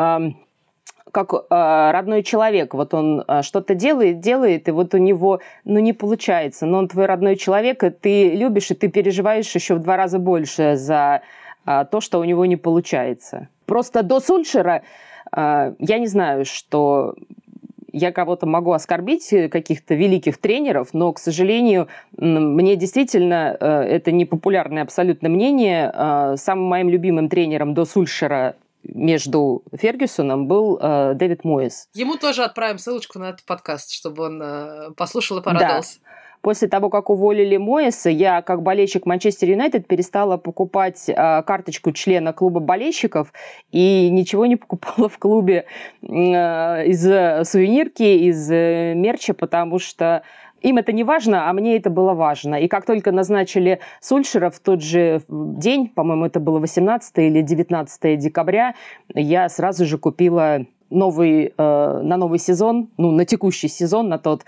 как 1.12 1.34
э, 1.34 1.38
родной 1.50 2.24
человек. 2.24 2.74
Вот 2.74 2.94
он 2.94 3.24
э, 3.28 3.42
что-то 3.42 3.76
делает, 3.76 4.20
делает, 4.20 4.68
и 4.68 4.72
вот 4.72 4.94
у 4.94 4.98
него, 4.98 5.40
ну, 5.64 5.80
не 5.80 5.94
получается. 5.94 6.66
Но 6.66 6.80
он 6.80 6.88
твой 6.88 7.06
родной 7.06 7.36
человек, 7.36 7.84
и 7.84 7.90
ты 7.90 8.36
любишь, 8.36 8.72
и 8.72 8.76
ты 8.76 8.90
переживаешь 8.90 9.54
еще 9.54 9.76
в 9.76 9.80
два 9.80 9.98
раза 9.98 10.20
больше 10.20 10.76
за 10.76 11.22
э, 11.66 11.86
то, 11.90 12.02
что 12.02 12.20
у 12.20 12.24
него 12.24 12.46
не 12.46 12.56
получается. 12.56 13.50
Просто 13.66 14.04
до 14.04 14.20
Сульшера 14.20 14.84
э, 15.36 15.74
я 15.80 16.00
не 16.00 16.08
знаю, 16.08 16.46
что 16.46 17.16
я 17.98 18.12
кого-то 18.12 18.46
могу 18.46 18.72
оскорбить, 18.72 19.30
каких-то 19.52 19.96
великих 19.96 20.38
тренеров, 20.38 20.90
но, 20.94 21.12
к 21.14 21.20
сожалению, 21.20 21.88
мне 22.18 22.76
действительно, 22.76 23.58
э, 23.60 23.66
это 23.66 24.12
непопулярное 24.12 24.84
абсолютно 24.84 25.30
мнение, 25.30 25.92
э, 25.94 26.36
самым 26.38 26.66
моим 26.66 26.90
любимым 26.90 27.30
тренером 27.30 27.74
до 27.74 27.86
Сульшера 27.86 28.56
между 28.84 29.64
Фергюсоном 29.74 30.48
был 30.48 30.78
э, 30.82 31.14
Дэвид 31.16 31.44
Моис. 31.44 31.90
Ему 31.94 32.16
тоже 32.16 32.44
отправим 32.44 32.78
ссылочку 32.78 33.20
на 33.20 33.30
этот 33.30 33.46
подкаст, 33.46 33.92
чтобы 33.92 34.24
он 34.24 34.42
э, 34.42 34.92
послушал 34.96 35.40
и 35.40 35.42
порадовался. 35.42 36.00
Да. 36.00 36.08
После 36.42 36.68
того, 36.68 36.90
как 36.90 37.10
уволили 37.10 37.58
Моиса, 37.58 38.10
я, 38.10 38.42
как 38.42 38.62
болельщик 38.62 39.06
Манчестер 39.06 39.50
Юнайтед, 39.50 39.88
перестала 39.88 40.38
покупать 40.38 41.10
э, 41.10 41.14
карточку 41.44 41.92
члена 41.92 42.32
клуба 42.32 42.60
болельщиков 42.60 43.34
и 43.72 44.10
ничего 44.10 44.46
не 44.46 44.56
покупала 44.58 45.10
в 45.10 45.18
клубе 45.18 45.66
э, 46.02 46.08
из 46.08 47.50
сувенирки, 47.50 48.04
из 48.04 48.50
э, 48.52 48.94
мерча, 48.96 49.34
потому 49.34 49.80
что 49.80 50.24
им 50.62 50.78
это 50.78 50.92
не 50.92 51.04
важно, 51.04 51.50
а 51.50 51.54
мне 51.54 51.78
это 51.78 51.90
было 51.90 52.14
важно. 52.14 52.56
И 52.56 52.68
как 52.68 52.86
только 52.86 53.12
назначили 53.12 53.80
Сульшера 54.02 54.50
в 54.50 54.60
тот 54.60 54.82
же 54.82 55.22
день, 55.30 55.90
по-моему, 55.90 56.26
это 56.26 56.40
было 56.40 56.60
18 56.60 57.18
или 57.18 57.42
19 57.42 58.20
декабря, 58.20 58.76
я 59.14 59.50
сразу 59.50 59.86
же 59.86 59.98
купила 59.98 60.66
новый, 60.90 61.54
э, 61.58 62.02
на 62.04 62.18
новый 62.18 62.40
сезон, 62.40 62.90
ну, 62.98 63.12
на 63.12 63.26
текущий 63.26 63.68
сезон, 63.68 64.10
на 64.10 64.18
тот, 64.18 64.44
э, 64.44 64.46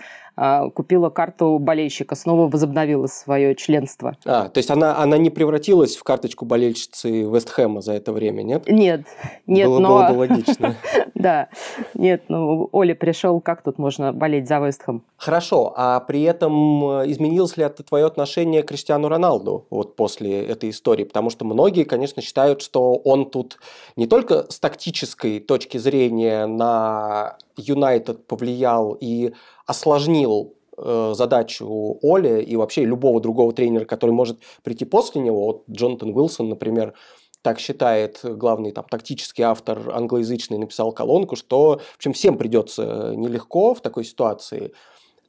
купила 0.74 1.10
карту 1.10 1.58
болельщика, 1.58 2.14
снова 2.14 2.48
возобновила 2.48 3.06
свое 3.06 3.54
членство. 3.54 4.16
А, 4.24 4.48
то 4.48 4.58
есть 4.58 4.70
она, 4.70 4.98
она 4.98 5.18
не 5.18 5.30
превратилась 5.30 5.96
в 5.96 6.02
карточку 6.02 6.44
болельщицы 6.44 7.22
Вестхэма 7.22 7.82
за 7.82 7.92
это 7.92 8.12
время, 8.12 8.42
нет? 8.42 8.68
Нет, 8.68 9.02
нет, 9.46 9.68
было, 9.68 9.78
но... 9.78 9.88
Было 9.88 10.08
бы 10.08 10.18
логично. 10.18 10.76
Да, 11.20 11.48
нет, 11.92 12.24
ну, 12.28 12.70
Оля 12.72 12.94
пришел, 12.94 13.42
как 13.42 13.62
тут 13.62 13.76
можно 13.76 14.10
болеть 14.10 14.48
за 14.48 14.58
Вестхэм? 14.58 15.02
Хорошо, 15.18 15.74
а 15.76 16.00
при 16.00 16.22
этом 16.22 17.00
э, 17.00 17.10
изменилось 17.10 17.58
ли 17.58 17.64
это 17.64 17.82
твое 17.82 18.06
отношение 18.06 18.62
к 18.62 18.68
Криштиану 18.68 19.08
Роналду 19.08 19.66
вот 19.68 19.96
после 19.96 20.46
этой 20.46 20.70
истории? 20.70 21.04
Потому 21.04 21.28
что 21.28 21.44
многие, 21.44 21.84
конечно, 21.84 22.22
считают, 22.22 22.62
что 22.62 22.94
он 22.94 23.30
тут 23.30 23.58
не 23.96 24.06
только 24.06 24.46
с 24.50 24.58
тактической 24.58 25.40
точки 25.40 25.76
зрения 25.76 26.46
на 26.46 27.36
Юнайтед 27.60 28.26
повлиял 28.26 28.96
и 29.00 29.32
осложнил 29.66 30.54
э, 30.76 31.12
задачу 31.14 31.98
Оли 32.02 32.42
и 32.42 32.56
вообще 32.56 32.84
любого 32.84 33.20
другого 33.20 33.52
тренера, 33.52 33.84
который 33.84 34.12
может 34.12 34.38
прийти 34.62 34.84
после 34.84 35.20
него. 35.20 35.44
Вот 35.46 35.64
Джонатан 35.70 36.10
Уилсон, 36.16 36.48
например, 36.48 36.94
так 37.42 37.58
считает 37.58 38.20
главный 38.22 38.72
там, 38.72 38.84
тактический 38.90 39.44
автор 39.44 39.90
англоязычный, 39.90 40.58
написал 40.58 40.92
колонку, 40.92 41.36
что 41.36 41.80
в 41.92 41.96
общем, 41.96 42.12
всем 42.12 42.36
придется 42.36 43.14
нелегко 43.16 43.74
в 43.74 43.80
такой 43.80 44.04
ситуации. 44.04 44.72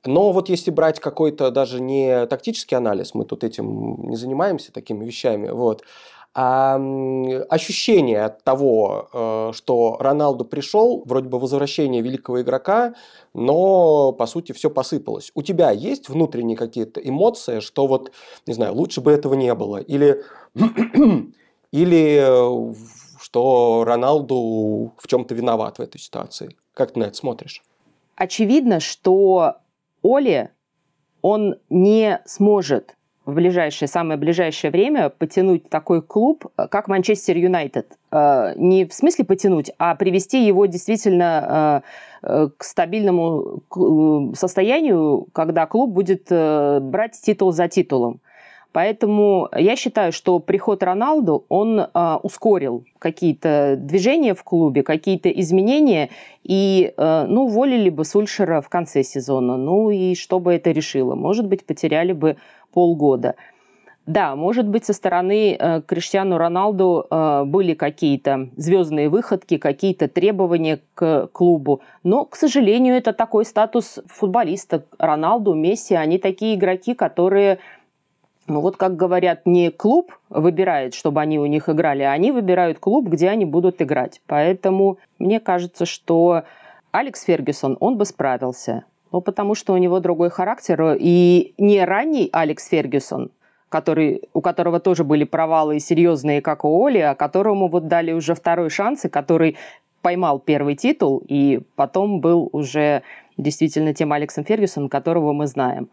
Но 0.06 0.32
вот 0.32 0.50
если 0.50 0.72
брать 0.72 1.00
какой-то 1.00 1.52
даже 1.52 1.80
не 1.80 2.26
тактический 2.26 2.76
анализ, 2.76 3.14
мы 3.14 3.24
тут 3.24 3.44
этим 3.44 4.10
не 4.10 4.16
занимаемся 4.16 4.74
такими 4.74 5.06
вещами, 5.06 5.50
вот, 5.50 5.84
а 6.34 6.80
ощущение 7.50 8.24
от 8.24 8.44
того, 8.44 9.10
э, 9.12 9.52
что 9.54 9.98
Роналду 10.00 10.46
пришел, 10.46 11.04
вроде 11.06 11.28
бы 11.28 11.40
возвращение 11.40 12.02
великого 12.02 12.42
игрока, 12.42 12.94
но 13.34 14.14
по 14.14 14.26
сути 14.26 14.54
все 14.54 14.70
посыпалось. 14.70 15.32
У 15.36 15.42
тебя 15.42 15.72
есть 15.72 16.08
внутренние 16.08 16.56
какие-то 16.56 17.02
эмоции, 17.02 17.60
что 17.60 17.86
вот, 17.86 18.12
не 18.48 18.54
знаю, 18.54 18.74
лучше 18.76 19.02
бы 19.02 19.12
этого 19.12 19.34
не 19.34 19.54
было? 19.54 19.78
Или, 19.78 20.24
или 21.72 22.22
э, 22.22 22.74
что 23.20 23.84
Роналду 23.86 24.94
в 24.98 25.08
чем-то 25.08 25.36
виноват 25.36 25.80
в 25.80 25.82
этой 25.82 26.00
ситуации? 26.00 26.56
Как 26.74 26.94
ты 26.94 27.00
на 27.00 27.04
это 27.06 27.18
смотришь? 27.18 27.62
Очевидно, 28.16 28.80
что 28.80 29.56
Оле 30.02 30.52
он 31.22 31.56
не 31.70 32.22
сможет 32.26 32.96
в 33.32 33.36
ближайшее, 33.36 33.88
самое 33.88 34.20
ближайшее 34.20 34.72
время 34.72 35.10
потянуть 35.10 35.70
такой 35.70 36.02
клуб, 36.02 36.46
э, 36.58 36.68
как 36.68 36.88
Манчестер 36.88 37.38
Юнайтед. 37.38 37.98
Э, 38.12 38.54
не 38.56 38.86
в 38.86 38.94
смысле 38.94 39.26
потянуть, 39.26 39.72
а 39.80 39.96
привести 39.96 40.46
его 40.46 40.66
действительно 40.66 41.84
э, 42.24 42.50
к 42.56 42.64
стабильному 42.64 43.64
состоянию, 44.36 45.28
когда 45.34 45.66
клуб 45.66 45.90
будет 45.92 46.28
брать 46.30 47.20
титул 47.20 47.52
за 47.52 47.68
титулом. 47.68 48.20
Поэтому 48.74 49.50
я 49.54 49.76
считаю, 49.76 50.14
что 50.14 50.40
приход 50.40 50.82
Роналду, 50.82 51.46
он 51.50 51.80
э, 51.80 52.16
ускорил 52.24 52.86
какие-то 53.00 53.76
движения 53.78 54.34
в 54.34 54.44
клубе, 54.44 54.82
какие-то 54.82 55.30
изменения, 55.30 56.10
и, 56.44 56.94
э, 56.96 57.26
ну, 57.28 57.46
уволили 57.46 57.90
бы 57.90 58.06
Сульшера 58.06 58.62
в 58.62 58.70
конце 58.70 59.04
сезона. 59.04 59.58
Ну, 59.58 59.90
и 59.90 60.16
что 60.16 60.40
бы 60.40 60.54
это 60.54 60.72
решило? 60.72 61.16
Может 61.16 61.48
быть, 61.48 61.66
потеряли 61.66 62.14
бы 62.14 62.38
полгода. 62.74 63.36
Да, 64.08 64.36
может 64.36 64.68
быть, 64.68 64.84
со 64.84 64.94
стороны 64.94 65.56
э, 65.56 65.82
Криштиану 65.86 66.38
Роналду 66.38 67.06
э, 67.10 67.44
были 67.46 67.76
какие-то 67.76 68.50
звездные 68.58 69.10
выходки, 69.10 69.58
какие-то 69.58 70.08
требования 70.08 70.80
к 70.96 71.28
клубу, 71.32 71.82
но, 72.04 72.26
к 72.26 72.36
сожалению, 72.36 72.96
это 72.96 73.14
такой 73.14 73.46
статус 73.46 74.00
футболиста. 74.08 74.86
Роналду, 74.98 75.54
Месси, 75.54 75.94
они 75.94 76.18
такие 76.18 76.56
игроки, 76.56 76.96
которые 76.96 77.60
ну 78.48 78.60
вот, 78.60 78.76
как 78.76 78.96
говорят, 78.96 79.46
не 79.46 79.70
клуб 79.70 80.12
выбирает, 80.30 80.94
чтобы 80.94 81.22
они 81.22 81.40
у 81.40 81.46
них 81.46 81.70
играли, 81.70 82.02
а 82.02 82.12
они 82.12 82.32
выбирают 82.32 82.80
клуб, 82.80 83.08
где 83.08 83.30
они 83.30 83.46
будут 83.46 83.82
играть. 83.82 84.20
Поэтому 84.26 84.98
мне 85.20 85.40
кажется, 85.40 85.86
что 85.86 86.44
Алекс 86.92 87.24
Фергюсон, 87.24 87.78
он 87.80 87.98
бы 87.98 88.06
справился. 88.06 88.84
Ну, 89.12 89.22
потому 89.22 89.56
что 89.56 89.74
у 89.74 89.78
него 89.78 90.00
другой 90.00 90.30
характер. 90.30 90.96
И 91.00 91.54
не 91.58 91.84
ранний 91.84 92.30
Алекс 92.32 92.68
Фергюсон, 92.68 93.32
который, 93.70 94.24
у 94.34 94.42
которого 94.42 94.80
тоже 94.80 95.04
были 95.04 95.26
провалы 95.26 95.80
серьезные, 95.80 96.42
как 96.42 96.64
у 96.66 96.86
Оли, 96.86 97.00
а 97.00 97.16
которому 97.16 97.68
вот 97.68 97.88
дали 97.88 98.12
уже 98.12 98.36
второй 98.36 98.70
шанс, 98.70 99.06
и 99.06 99.10
который 99.10 99.58
поймал 100.02 100.40
первый 100.40 100.76
титул, 100.76 101.22
и 101.28 101.62
потом 101.76 102.22
был 102.22 102.50
уже 102.52 103.04
действительно 103.38 103.94
тем 103.94 104.14
Алексом 104.14 104.44
Фергюсоном, 104.44 104.90
которого 104.90 105.34
мы 105.34 105.48
знаем. 105.48 105.90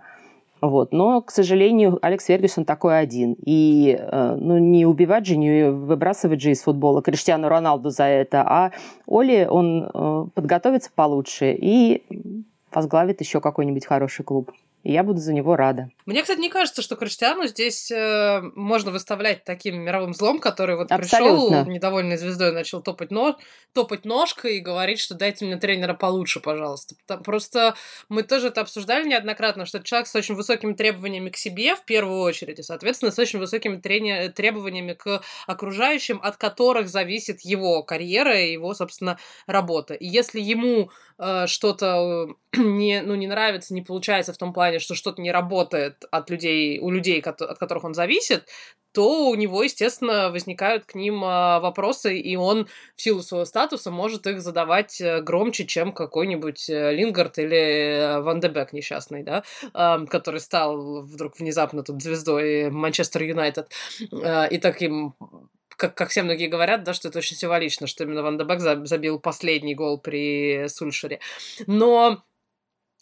Вот. 0.60 0.92
Но, 0.92 1.20
к 1.20 1.30
сожалению, 1.30 1.98
Алекс 2.02 2.24
Фергюсон 2.24 2.64
такой 2.64 2.98
один. 2.98 3.36
И 3.44 3.96
э, 3.98 4.36
ну, 4.40 4.58
не 4.58 4.86
убивать 4.86 5.26
же, 5.26 5.36
не 5.36 5.70
выбрасывать 5.70 6.40
же 6.40 6.50
из 6.50 6.62
футбола 6.62 7.00
Криштиану 7.00 7.48
Роналду 7.48 7.90
за 7.90 8.04
это, 8.04 8.42
а 8.42 8.72
Оли, 9.06 9.46
он 9.48 9.88
э, 9.92 10.24
подготовится 10.34 10.90
получше 10.92 11.52
и 11.52 12.02
возглавит 12.72 13.20
еще 13.20 13.40
какой-нибудь 13.40 13.86
хороший 13.86 14.24
клуб 14.24 14.52
и 14.84 14.92
я 14.92 15.02
буду 15.02 15.18
за 15.18 15.32
него 15.32 15.56
рада. 15.56 15.90
Мне, 16.06 16.22
кстати, 16.22 16.38
не 16.38 16.48
кажется, 16.48 16.82
что 16.82 16.96
Криштиану 16.96 17.46
здесь 17.46 17.90
э, 17.90 18.40
можно 18.54 18.90
выставлять 18.90 19.44
таким 19.44 19.80
мировым 19.80 20.14
злом, 20.14 20.38
который 20.38 20.76
вот 20.76 20.92
Абсолютно. 20.92 21.64
пришел 21.64 21.72
недовольной 21.72 22.16
звездой, 22.16 22.52
начал 22.52 22.80
топать, 22.80 23.10
но... 23.10 23.36
топать 23.72 24.04
ножкой 24.04 24.56
и 24.56 24.60
говорить, 24.60 25.00
что 25.00 25.14
дайте 25.14 25.44
мне 25.44 25.56
тренера 25.56 25.94
получше, 25.94 26.40
пожалуйста. 26.40 26.94
Просто 27.24 27.74
мы 28.08 28.22
тоже 28.22 28.48
это 28.48 28.60
обсуждали 28.60 29.06
неоднократно, 29.06 29.66
что 29.66 29.82
человек 29.82 30.06
с 30.06 30.14
очень 30.14 30.36
высокими 30.36 30.72
требованиями 30.74 31.30
к 31.30 31.36
себе 31.36 31.74
в 31.74 31.84
первую 31.84 32.20
очередь, 32.20 32.60
и, 32.60 32.62
соответственно, 32.62 33.10
с 33.10 33.18
очень 33.18 33.40
высокими 33.40 33.76
трени... 33.76 34.28
требованиями 34.28 34.92
к 34.92 35.20
окружающим, 35.46 36.20
от 36.22 36.36
которых 36.36 36.88
зависит 36.88 37.40
его 37.40 37.82
карьера 37.82 38.40
и 38.40 38.52
его, 38.52 38.72
собственно, 38.74 39.18
работа. 39.46 39.94
И 39.94 40.06
если 40.06 40.40
ему 40.40 40.90
э, 41.18 41.46
что-то 41.46 42.28
э, 42.56 42.58
не, 42.62 43.02
ну, 43.02 43.14
не 43.16 43.26
нравится, 43.26 43.74
не 43.74 43.82
получается 43.82 44.32
в 44.32 44.38
том 44.38 44.52
плане, 44.52 44.67
плане, 44.68 44.78
что 44.78 44.94
что-то 44.94 45.22
не 45.22 45.32
работает 45.32 46.04
от 46.10 46.30
людей, 46.30 46.78
у 46.78 46.90
людей, 46.90 47.20
от 47.20 47.58
которых 47.58 47.84
он 47.84 47.94
зависит, 47.94 48.46
то 48.92 49.28
у 49.28 49.34
него, 49.34 49.62
естественно, 49.62 50.30
возникают 50.30 50.84
к 50.84 50.94
ним 50.94 51.22
а, 51.24 51.60
вопросы, 51.60 52.18
и 52.18 52.36
он 52.36 52.66
в 52.96 53.02
силу 53.02 53.22
своего 53.22 53.44
статуса 53.44 53.90
может 53.90 54.26
их 54.26 54.40
задавать 54.40 55.00
э, 55.00 55.20
громче, 55.20 55.66
чем 55.66 55.92
какой-нибудь 55.92 56.68
э, 56.70 56.92
Лингард 56.92 57.38
или 57.38 57.56
э, 57.56 58.20
Ван 58.20 58.40
де 58.40 58.48
Бек 58.48 58.72
несчастный, 58.72 59.22
да, 59.22 59.42
который 60.10 60.40
стал 60.40 61.02
вдруг 61.02 61.38
внезапно 61.38 61.82
тут 61.82 62.02
звездой 62.02 62.70
Манчестер 62.70 63.22
Юнайтед 63.22 63.70
и 64.50 64.58
таким 64.58 65.14
как, 65.76 65.94
как 65.94 66.08
все 66.08 66.22
многие 66.22 66.48
говорят, 66.48 66.82
да, 66.82 66.92
что 66.92 67.08
это 67.08 67.18
очень 67.18 67.36
символично, 67.36 67.86
что 67.86 68.04
именно 68.04 68.22
Ван 68.22 68.36
де 68.36 68.44
Бек 68.44 68.60
забил 68.60 69.20
последний 69.20 69.74
гол 69.74 69.98
при 69.98 70.66
Сульшере. 70.68 71.20
Но 71.66 72.24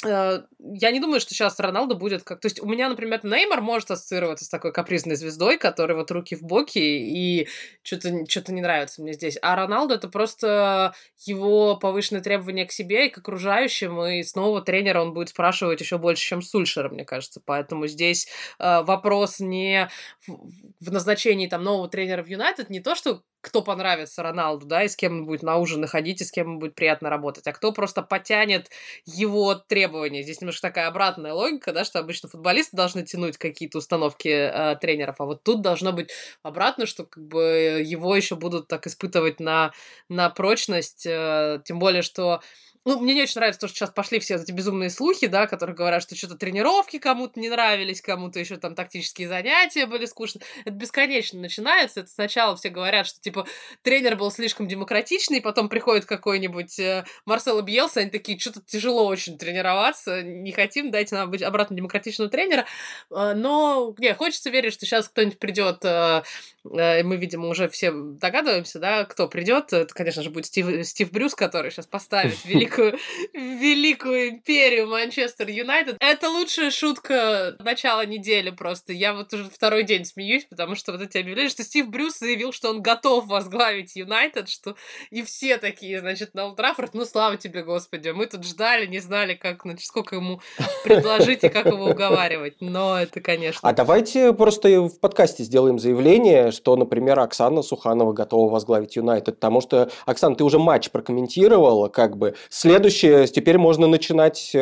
я 0.05 0.91
не 0.91 1.00
думаю, 1.00 1.21
что 1.21 1.33
сейчас 1.33 1.59
Роналду 1.59 1.97
будет 1.97 2.23
как... 2.23 2.41
То 2.41 2.47
есть 2.47 2.61
у 2.61 2.67
меня, 2.67 2.88
например, 2.91 3.25
Неймар 3.25 3.62
может 3.62 3.91
ассоциироваться 3.91 4.45
с 4.45 4.49
такой 4.49 4.71
капризной 4.73 5.17
звездой, 5.17 5.57
который 5.57 5.97
вот 5.97 6.11
руки 6.11 6.37
в 6.37 6.43
боки, 6.43 6.79
и 6.79 7.49
что-то 7.83 8.11
что 8.29 8.53
не 8.53 8.61
нравится 8.61 9.00
мне 9.00 9.15
здесь. 9.15 9.38
А 9.41 9.57
Роналду 9.57 9.95
это 9.95 10.09
просто 10.09 10.95
его 11.25 11.76
повышенные 11.76 12.23
требования 12.23 12.67
к 12.67 12.73
себе 12.73 13.07
и 13.07 13.11
к 13.11 13.19
окружающим, 13.19 14.03
и 14.05 14.23
снова 14.23 14.61
тренера 14.61 15.00
он 15.00 15.15
будет 15.15 15.31
спрашивать 15.31 15.81
еще 15.81 15.97
больше, 15.97 16.23
чем 16.23 16.43
Сульшера, 16.43 16.91
мне 16.91 17.07
кажется. 17.07 17.41
Поэтому 17.43 17.87
здесь 17.87 18.29
э, 18.59 18.83
вопрос 18.83 19.41
не 19.41 19.88
в 20.26 20.93
назначении 20.93 21.47
там 21.47 21.65
нового 21.65 21.88
тренера 21.88 22.23
в 22.23 22.26
Юнайтед, 22.26 22.69
не 22.69 22.81
то, 22.81 22.95
что 22.95 23.23
кто 23.40 23.62
понравится 23.62 24.23
Роналду, 24.23 24.66
да, 24.66 24.83
и 24.83 24.88
с 24.88 24.97
кем 24.97 25.12
он 25.12 25.26
будет 25.26 25.43
на 25.43 25.57
ужин 25.57 25.87
ходить, 25.87 26.21
и 26.21 26.25
с 26.25 26.33
кем 26.33 26.49
ему 26.49 26.59
будет 26.59 26.75
приятно 26.75 27.11
работать, 27.11 27.47
а 27.47 27.52
кто 27.52 27.73
просто 27.73 28.02
потянет 28.02 28.71
его 29.05 29.55
требования. 29.55 30.23
Здесь 30.23 30.40
немножко 30.40 30.69
такая 30.69 30.88
обратная 30.88 31.33
логика, 31.33 31.73
да, 31.73 31.85
что 31.85 31.99
обычно 31.99 32.28
футболисты 32.28 32.76
должны 32.76 33.05
тянуть 33.05 33.38
какие-то 33.38 33.78
установки 33.78 34.28
э, 34.28 34.76
тренеров, 34.81 35.16
а 35.21 35.25
вот 35.25 35.43
тут 35.43 35.62
должно 35.62 35.93
быть 35.93 36.11
обратно, 36.43 36.87
что 36.87 37.05
как 37.05 37.25
бы 37.26 37.83
его 37.85 38.16
еще 38.16 38.37
будут 38.37 38.69
так 38.69 38.87
испытывать 38.87 39.40
на, 39.40 39.73
на 40.09 40.28
прочность, 40.31 41.07
э, 41.07 41.61
тем 41.64 41.78
более, 41.78 42.02
что 42.02 42.40
ну, 42.87 43.00
мне 43.00 43.14
не 43.14 43.23
очень 43.23 43.40
нравится 43.40 43.61
то, 43.61 43.66
что 43.66 43.76
сейчас 43.76 43.90
пошли 43.90 44.21
все 44.21 44.37
эти 44.37 44.52
безумные 44.52 44.90
слухи, 44.90 45.26
да, 45.26 45.49
которые 45.49 45.75
говорят, 45.75 46.02
что 46.02 46.14
что-то 46.14 46.37
тренировки 46.37 46.99
кому-то 46.99 47.40
не 47.40 47.49
нравились, 47.49 48.00
кому-то 48.00 48.38
еще 48.38 48.59
там 48.59 48.76
тактические 48.76 49.26
занятия 49.26 49.87
были 49.87 50.07
скучны. 50.07 50.40
Это 50.64 50.71
бесконечно 50.71 51.40
начинается. 51.40 52.00
Это 52.00 52.09
сначала 52.11 52.55
все 52.57 52.69
говорят, 52.69 53.09
что, 53.09 53.21
типа, 53.21 53.45
тренер 53.83 54.14
был 54.14 54.31
слишком 54.31 54.69
демократичный, 54.69 55.40
потом 55.40 55.69
приходит 55.69 56.05
какой-нибудь 56.05 56.78
э, 56.78 57.05
Марсело 57.25 57.61
Бьелса, 57.61 58.00
они 58.00 58.11
такие, 58.11 58.38
что-то 58.38 58.61
тяжело 58.64 59.05
очень 59.07 59.37
тренироваться, 59.37 60.23
не 60.23 60.52
хотим, 60.52 60.93
дайте 60.93 61.16
нам 61.16 61.28
быть 61.28 61.43
обратно 61.43 61.76
демократичного 61.76 62.31
тренера. 62.31 62.66
Э, 63.11 63.33
но, 63.35 63.97
не, 63.99 64.14
хочется 64.14 64.49
верить, 64.50 64.73
что 64.73 64.87
сейчас 64.87 65.09
кто-нибудь 65.09 65.40
придет, 65.40 65.85
э, 65.85 66.23
э, 66.64 67.02
мы, 67.02 67.16
видимо, 67.16 67.49
уже 67.49 67.69
все 67.69 67.90
догадываемся, 67.93 68.78
да, 68.78 69.05
кто 69.07 69.26
придет. 69.26 69.73
Это, 69.73 69.93
конечно 69.93 70.23
же, 70.23 70.31
будет 70.31 70.47
Стив, 70.47 70.87
Стив 70.87 71.11
Брюс, 71.11 71.35
который 71.35 71.73
сейчас 71.73 71.88
поставит 71.88 72.37
великую 72.45 72.75
великую, 72.76 72.99
великую 73.33 74.28
империю 74.30 74.88
Манчестер 74.88 75.49
Юнайтед. 75.49 75.97
Это 76.00 76.28
лучшая 76.30 76.71
шутка 76.71 77.56
начала 77.59 78.04
недели 78.04 78.50
просто. 78.50 78.92
Я 78.92 79.14
вот 79.14 79.33
уже 79.33 79.49
второй 79.50 79.85
день 79.85 80.04
смеюсь, 80.04 80.45
потому 80.45 80.75
что 80.75 80.92
вот 80.92 81.00
эти 81.00 81.18
объявления, 81.18 81.49
что 81.49 81.62
Стив 81.62 81.88
Брюс 81.88 82.18
заявил, 82.18 82.52
что 82.52 82.71
он 82.71 82.83
готов 82.83 83.26
возглавить 83.26 83.97
Юнайтед, 83.97 84.49
что 84.49 84.76
и 85.11 85.23
все 85.23 85.59
такие, 85.59 86.00
значит, 86.00 86.35
на 86.35 86.47
Ултрафорд, 86.47 86.95
ну, 86.95 87.04
слава 87.04 87.37
тебе, 87.37 87.62
Господи, 87.62 88.11
мы 88.11 88.26
тут 88.26 88.45
ждали, 88.45 88.87
не 88.87 88.99
знали, 88.99 89.35
как, 89.35 89.62
значит, 89.62 89.87
сколько 89.87 90.16
ему 90.16 90.40
предложить 90.85 91.45
и 91.45 91.49
как 91.49 91.66
его 91.66 91.87
уговаривать, 91.87 92.56
но 92.61 92.99
это, 92.99 93.21
конечно... 93.21 93.68
А 93.68 93.73
давайте 93.73 94.33
просто 94.33 94.83
в 94.83 95.00
подкасте 95.00 95.45
сделаем 95.45 95.78
заявление, 95.78 96.50
что, 96.50 96.76
например, 96.76 97.18
Оксана 97.21 97.62
Суханова 97.62 98.12
готова 98.12 98.50
возглавить 98.50 98.97
Юнайтед, 98.97 99.37
потому 99.37 99.61
что, 99.61 99.90
Оксана, 100.04 100.37
ты 100.37 100.45
уже 100.45 100.59
матч 100.59 100.90
прокомментировала, 100.90 101.88
как 101.88 102.16
бы, 102.16 102.35
с 102.49 102.66
Следующее, 102.67 103.29
теперь 103.29 103.59
можно 103.59 103.87
начинать 103.87 104.51
э, 104.53 104.59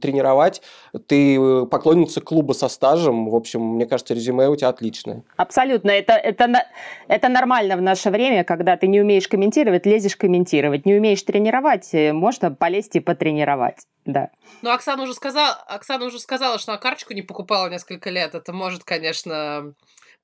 тренировать. 0.00 0.62
Ты 1.08 1.36
э, 1.36 1.66
поклонница 1.66 2.20
клуба 2.20 2.52
со 2.52 2.68
стажем. 2.68 3.28
В 3.30 3.34
общем, 3.34 3.62
мне 3.62 3.84
кажется, 3.84 4.14
резюме 4.14 4.48
у 4.48 4.54
тебя 4.54 4.68
отличное. 4.68 5.24
Абсолютно. 5.36 5.90
Это, 5.90 6.12
это, 6.12 6.68
это 7.08 7.28
нормально 7.28 7.76
в 7.76 7.82
наше 7.82 8.10
время, 8.10 8.44
когда 8.44 8.76
ты 8.76 8.86
не 8.86 9.00
умеешь 9.00 9.26
комментировать, 9.26 9.86
лезешь 9.86 10.14
комментировать. 10.14 10.86
Не 10.86 10.94
умеешь 10.94 11.20
тренировать, 11.24 11.92
э, 11.94 12.12
можно 12.12 12.52
полезть 12.52 12.94
и 12.94 13.00
потренировать. 13.00 13.78
Да. 14.04 14.30
Ну, 14.62 14.70
Оксана 14.70 15.02
уже 15.02 15.12
сказала, 15.12 15.54
Оксана 15.66 16.04
уже 16.04 16.20
сказала, 16.20 16.60
что 16.60 16.70
она 16.70 16.80
карточку 16.80 17.12
не 17.12 17.22
покупала 17.22 17.68
несколько 17.68 18.10
лет. 18.10 18.36
Это 18.36 18.52
может, 18.52 18.84
конечно, 18.84 19.74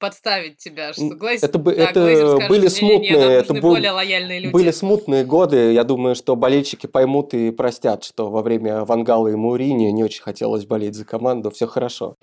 подставить 0.02 0.58
тебя, 0.58 0.92
что 0.92 1.14
Глейзер, 1.14 1.48
это, 1.48 1.58
да, 1.58 1.72
это 1.72 2.26
скажет, 2.26 2.48
были 2.48 2.66
смутные, 2.66 2.98
не, 2.98 3.16
не, 3.16 3.34
это 3.34 3.54
был, 3.54 3.60
более 3.60 3.92
лояльные 3.92 4.40
люди. 4.40 4.52
Были 4.52 4.72
смутные 4.72 5.24
годы. 5.24 5.72
Я 5.72 5.84
думаю, 5.84 6.16
что 6.16 6.34
болельщики 6.34 6.88
поймут 6.88 7.34
и 7.34 7.52
простят, 7.52 8.02
что 8.02 8.28
во 8.28 8.42
время 8.42 8.84
Вангала 8.84 9.28
и 9.28 9.36
Мурини 9.36 9.92
не 9.92 10.02
очень 10.02 10.22
хотелось 10.22 10.66
болеть 10.66 10.96
за 10.96 11.04
команду. 11.04 11.52
Все 11.52 11.68
хорошо. 11.68 12.16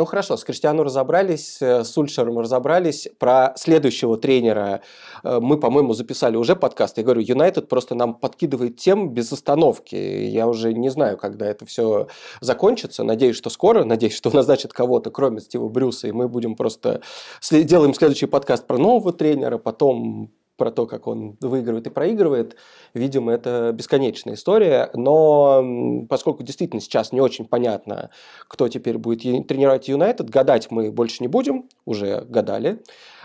Ну 0.00 0.06
хорошо, 0.06 0.38
с 0.38 0.44
Криштиану 0.44 0.82
разобрались, 0.82 1.58
э, 1.60 1.84
с 1.84 1.98
Ульшером 1.98 2.38
разобрались. 2.38 3.06
Про 3.18 3.52
следующего 3.58 4.16
тренера 4.16 4.80
э, 5.22 5.40
мы, 5.42 5.60
по-моему, 5.60 5.92
записали 5.92 6.36
уже 6.36 6.56
подкаст. 6.56 6.96
Я 6.96 7.04
говорю, 7.04 7.20
Юнайтед 7.20 7.68
просто 7.68 7.94
нам 7.94 8.14
подкидывает 8.14 8.78
тем 8.78 9.10
без 9.10 9.30
остановки. 9.30 9.94
Я 9.96 10.48
уже 10.48 10.72
не 10.72 10.88
знаю, 10.88 11.18
когда 11.18 11.44
это 11.44 11.66
все 11.66 12.06
закончится. 12.40 13.04
Надеюсь, 13.04 13.36
что 13.36 13.50
скоро. 13.50 13.84
Надеюсь, 13.84 14.14
что 14.14 14.30
назначат 14.34 14.72
кого-то, 14.72 15.10
кроме 15.10 15.40
Стива 15.40 15.68
Брюса. 15.68 16.08
И 16.08 16.12
мы 16.12 16.28
будем 16.28 16.56
просто... 16.56 17.02
Делаем 17.50 17.92
следующий 17.92 18.24
подкаст 18.24 18.66
про 18.66 18.78
нового 18.78 19.12
тренера, 19.12 19.58
потом 19.58 20.30
про 20.60 20.70
то, 20.70 20.84
как 20.84 21.06
он 21.06 21.38
выигрывает 21.40 21.86
и 21.86 21.90
проигрывает, 21.90 22.54
видимо, 22.92 23.32
это 23.32 23.72
бесконечная 23.72 24.34
история. 24.34 24.90
Но 24.92 26.04
поскольку 26.06 26.42
действительно 26.42 26.82
сейчас 26.82 27.12
не 27.12 27.20
очень 27.22 27.46
понятно, 27.46 28.10
кто 28.46 28.68
теперь 28.68 28.98
будет 28.98 29.48
тренировать 29.48 29.88
Юнайтед, 29.88 30.28
гадать 30.28 30.70
мы 30.70 30.92
больше 30.92 31.22
не 31.22 31.28
будем, 31.28 31.66
уже 31.86 32.26
гадали. 32.28 32.82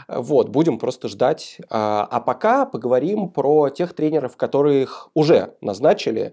Вот, 0.07 0.47
будем 0.47 0.79
просто 0.79 1.09
ждать. 1.09 1.57
А, 1.69 2.07
а 2.09 2.21
пока 2.21 2.65
поговорим 2.65 3.27
про 3.27 3.67
тех 3.67 3.93
тренеров, 3.93 4.37
которых 4.37 5.09
уже 5.13 5.55
назначили 5.59 6.31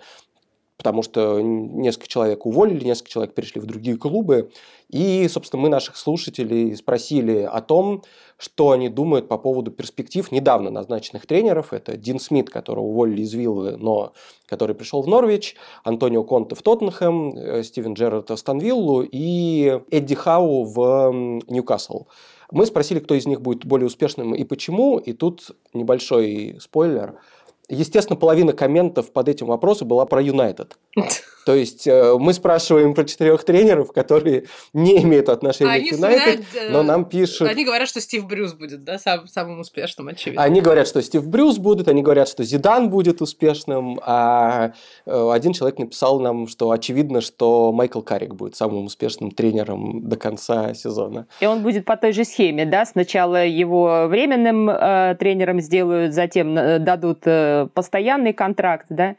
потому 0.77 1.03
что 1.03 1.41
несколько 1.41 2.09
человек 2.09 2.47
уволили, 2.47 2.85
несколько 2.85 3.11
человек 3.11 3.35
перешли 3.35 3.61
в 3.61 3.67
другие 3.67 3.97
клубы. 3.97 4.51
И, 4.89 5.27
собственно, 5.29 5.63
мы 5.63 5.69
наших 5.69 5.97
слушателей 5.97 6.75
спросили 6.77 7.49
о 7.51 7.61
том, 7.61 8.03
что 8.37 8.73
они 8.73 8.89
думают 8.89 9.29
по 9.29 9.39
поводу 9.39 9.71
перспектив 9.71 10.31
недавно 10.33 10.71
назначенных 10.71 11.27
тренеров. 11.27 11.73
Это 11.73 11.97
Дин 11.97 12.19
Смит, 12.19 12.51
которого 12.51 12.85
уволили 12.85 13.23
из 13.23 13.33
Виллы, 13.33 13.77
но 13.77 14.13
который 14.47 14.75
пришел 14.75 15.03
в 15.03 15.07
Норвич, 15.07 15.55
Антонио 15.85 16.25
Конте 16.25 16.57
в 16.57 16.63
Тоттенхэм, 16.63 17.37
э, 17.37 17.63
Стивен 17.63 17.95
Джерард 17.95 18.31
в 18.31 18.37
Станвиллу 18.37 19.03
и 19.03 19.81
Эдди 19.91 20.15
Хау 20.15 20.65
в 20.65 21.13
Ньюкасл. 21.49 22.07
Мы 22.51 22.67
спросили, 22.67 22.99
кто 22.99 23.15
из 23.15 23.27
них 23.27 23.41
будет 23.41 23.65
более 23.65 23.87
успешным 23.87 24.35
и 24.35 24.45
почему, 24.45 24.99
и 24.99 25.13
тут 25.13 25.53
небольшой 25.73 26.59
спойлер– 26.61 27.19
Естественно, 27.73 28.19
половина 28.19 28.53
комментов 28.53 29.13
под 29.13 29.29
этим 29.29 29.47
вопросом 29.47 29.89
была 29.89 30.05
про 30.05 30.21
Юнайтед. 30.21 30.77
То 31.45 31.55
есть 31.55 31.87
э, 31.87 32.17
мы 32.19 32.33
спрашиваем 32.33 32.95
про 32.95 33.05
четырех 33.05 33.45
тренеров, 33.45 33.93
которые 33.93 34.45
не 34.73 35.03
имеют 35.03 35.29
отношения 35.29 35.81
к 35.81 35.93
Юнайтед, 35.93 36.45
но 36.71 36.81
э, 36.81 36.83
нам 36.83 37.05
пишут... 37.05 37.49
Они 37.49 37.65
говорят, 37.65 37.89
что 37.89 38.01
Стив 38.01 38.27
Брюс 38.27 38.53
будет, 38.53 38.85
да, 38.85 38.99
сам, 38.99 39.27
самым 39.27 39.61
успешным, 39.61 40.09
очевидно. 40.09 40.43
Они 40.43 40.61
говорят, 40.61 40.87
что 40.87 41.03
Стив 41.03 41.27
Брюс 41.27 41.59
будет, 41.59 41.89
они 41.89 42.03
говорят, 42.03 42.29
что 42.29 42.45
Зидан 42.45 42.91
будет 42.91 43.21
успешным, 43.21 43.99
а 44.03 44.73
э, 45.07 45.31
один 45.33 45.53
человек 45.53 45.79
написал 45.79 46.21
нам, 46.21 46.47
что 46.47 46.71
очевидно, 46.71 47.21
что 47.21 47.73
Майкл 47.73 48.01
Карик 48.01 48.35
будет 48.35 48.55
самым 48.55 48.85
успешным 48.87 49.31
тренером 49.31 50.09
до 50.09 50.17
конца 50.17 50.75
сезона. 50.75 51.27
И 51.41 51.47
он 51.47 51.63
будет 51.63 51.85
по 51.85 51.97
той 51.97 52.13
же 52.13 52.25
схеме, 52.25 52.67
да? 52.67 52.87
Сначала 52.87 53.45
его 53.45 54.07
временным 54.07 54.71
э, 54.71 55.17
тренером 55.19 55.61
сделают, 55.61 56.15
затем 56.15 56.55
дадут 56.55 57.21
э, 57.25 57.67
постоянный 57.75 58.33
контракт, 58.33 58.87
да? 58.89 59.17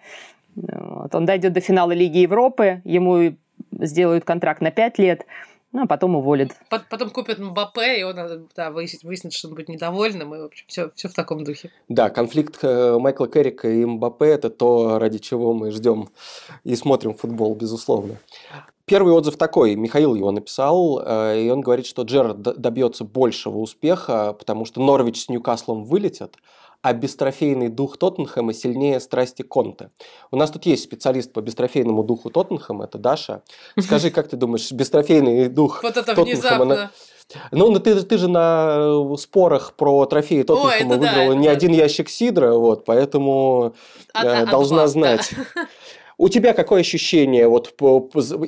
Вот. 0.56 1.14
Он 1.16 1.26
дойдет 1.26 1.54
до 1.54 1.60
финала 1.60 1.92
Лиги 1.92 2.20
Европы, 2.20 2.82
ему 2.84 3.36
сделают 3.72 4.24
контракт 4.24 4.62
на 4.62 4.72
5 4.72 5.00
лет, 5.00 5.26
ну, 5.74 5.84
а 5.84 5.88
потом 5.88 6.16
уволят. 6.16 6.52
Потом 6.70 7.10
купят 7.10 7.40
Мбаппе, 7.40 8.00
и 8.00 8.04
он 8.04 8.48
да, 8.56 8.70
выяснит, 8.70 9.04
выяснит, 9.04 9.34
что 9.34 9.48
он 9.48 9.56
будет 9.56 9.70
недовольным, 9.70 10.36
и, 10.36 10.40
в 10.40 10.46
общем, 10.46 10.66
все, 10.68 10.92
все 10.96 11.10
в 11.10 11.14
таком 11.14 11.44
духе. 11.44 11.72
Да, 11.90 12.12
конфликт 12.12 12.60
э, 12.62 12.98
Майкла 13.00 13.28
Керрика 13.28 13.68
и 13.68 13.84
Мбаппе– 13.84 14.26
это 14.28 14.52
то, 14.52 15.00
ради 15.00 15.18
чего 15.18 15.54
мы 15.54 15.72
ждем 15.72 16.10
и 16.64 16.76
смотрим 16.76 17.16
футбол, 17.16 17.56
безусловно. 17.56 18.20
Первый 18.86 19.14
отзыв 19.14 19.38
такой, 19.38 19.76
Михаил 19.76 20.14
его 20.14 20.30
написал, 20.30 21.02
э, 21.04 21.42
и 21.42 21.50
он 21.50 21.62
говорит, 21.62 21.88
что 21.88 22.04
Джерард 22.04 22.40
добьется 22.40 23.04
большего 23.04 23.58
успеха, 23.58 24.34
потому 24.34 24.66
что 24.66 24.80
Норвич 24.80 25.24
с 25.24 25.30
Ньюкаслом 25.30 25.86
вылетят, 25.86 26.36
а 26.84 26.94
бестрофейный 26.94 27.70
дух 27.70 27.98
Тоттенхэма 27.98 28.54
сильнее 28.54 29.00
страсти 29.00 29.42
Конте. 29.42 29.90
У 30.32 30.36
нас 30.36 30.52
тут 30.52 30.66
есть 30.66 30.84
специалист 30.84 31.32
по 31.32 31.42
бестрофейному 31.42 32.04
духу 32.04 32.30
Тоттенхэма, 32.30 32.84
это 32.84 32.98
Даша. 32.98 33.42
Скажи, 33.80 34.12
как 34.12 34.28
ты 34.28 34.36
думаешь, 34.36 34.70
бестрофейный 34.72 35.48
дух 35.48 35.82
вот 35.82 35.96
это 35.96 36.14
Тоттенхэма... 36.14 36.66
Внезапно. 36.66 36.92
Ну, 37.52 37.72
ну 37.72 37.80
ты, 37.80 38.04
ты 38.04 38.18
же 38.18 38.28
на 38.28 39.16
спорах 39.16 39.74
про 39.78 40.06
трофеи 40.06 40.44
Тоттенхэма 40.44 40.96
О, 40.96 40.98
выиграла 40.98 41.34
да, 41.34 41.40
не 41.40 41.48
да. 41.48 41.54
один 41.54 41.72
ящик 41.72 42.10
сидра, 42.10 42.52
вот, 42.52 42.84
поэтому 42.84 43.74
а, 44.14 44.26
э, 44.26 44.44
а, 44.44 44.46
должна 44.46 44.84
а, 44.84 44.88
знать. 44.88 45.34
Да. 45.56 45.68
У 46.18 46.30
тебя 46.30 46.54
какое 46.54 46.82
ощущение 46.82 47.48
вот 47.48 47.74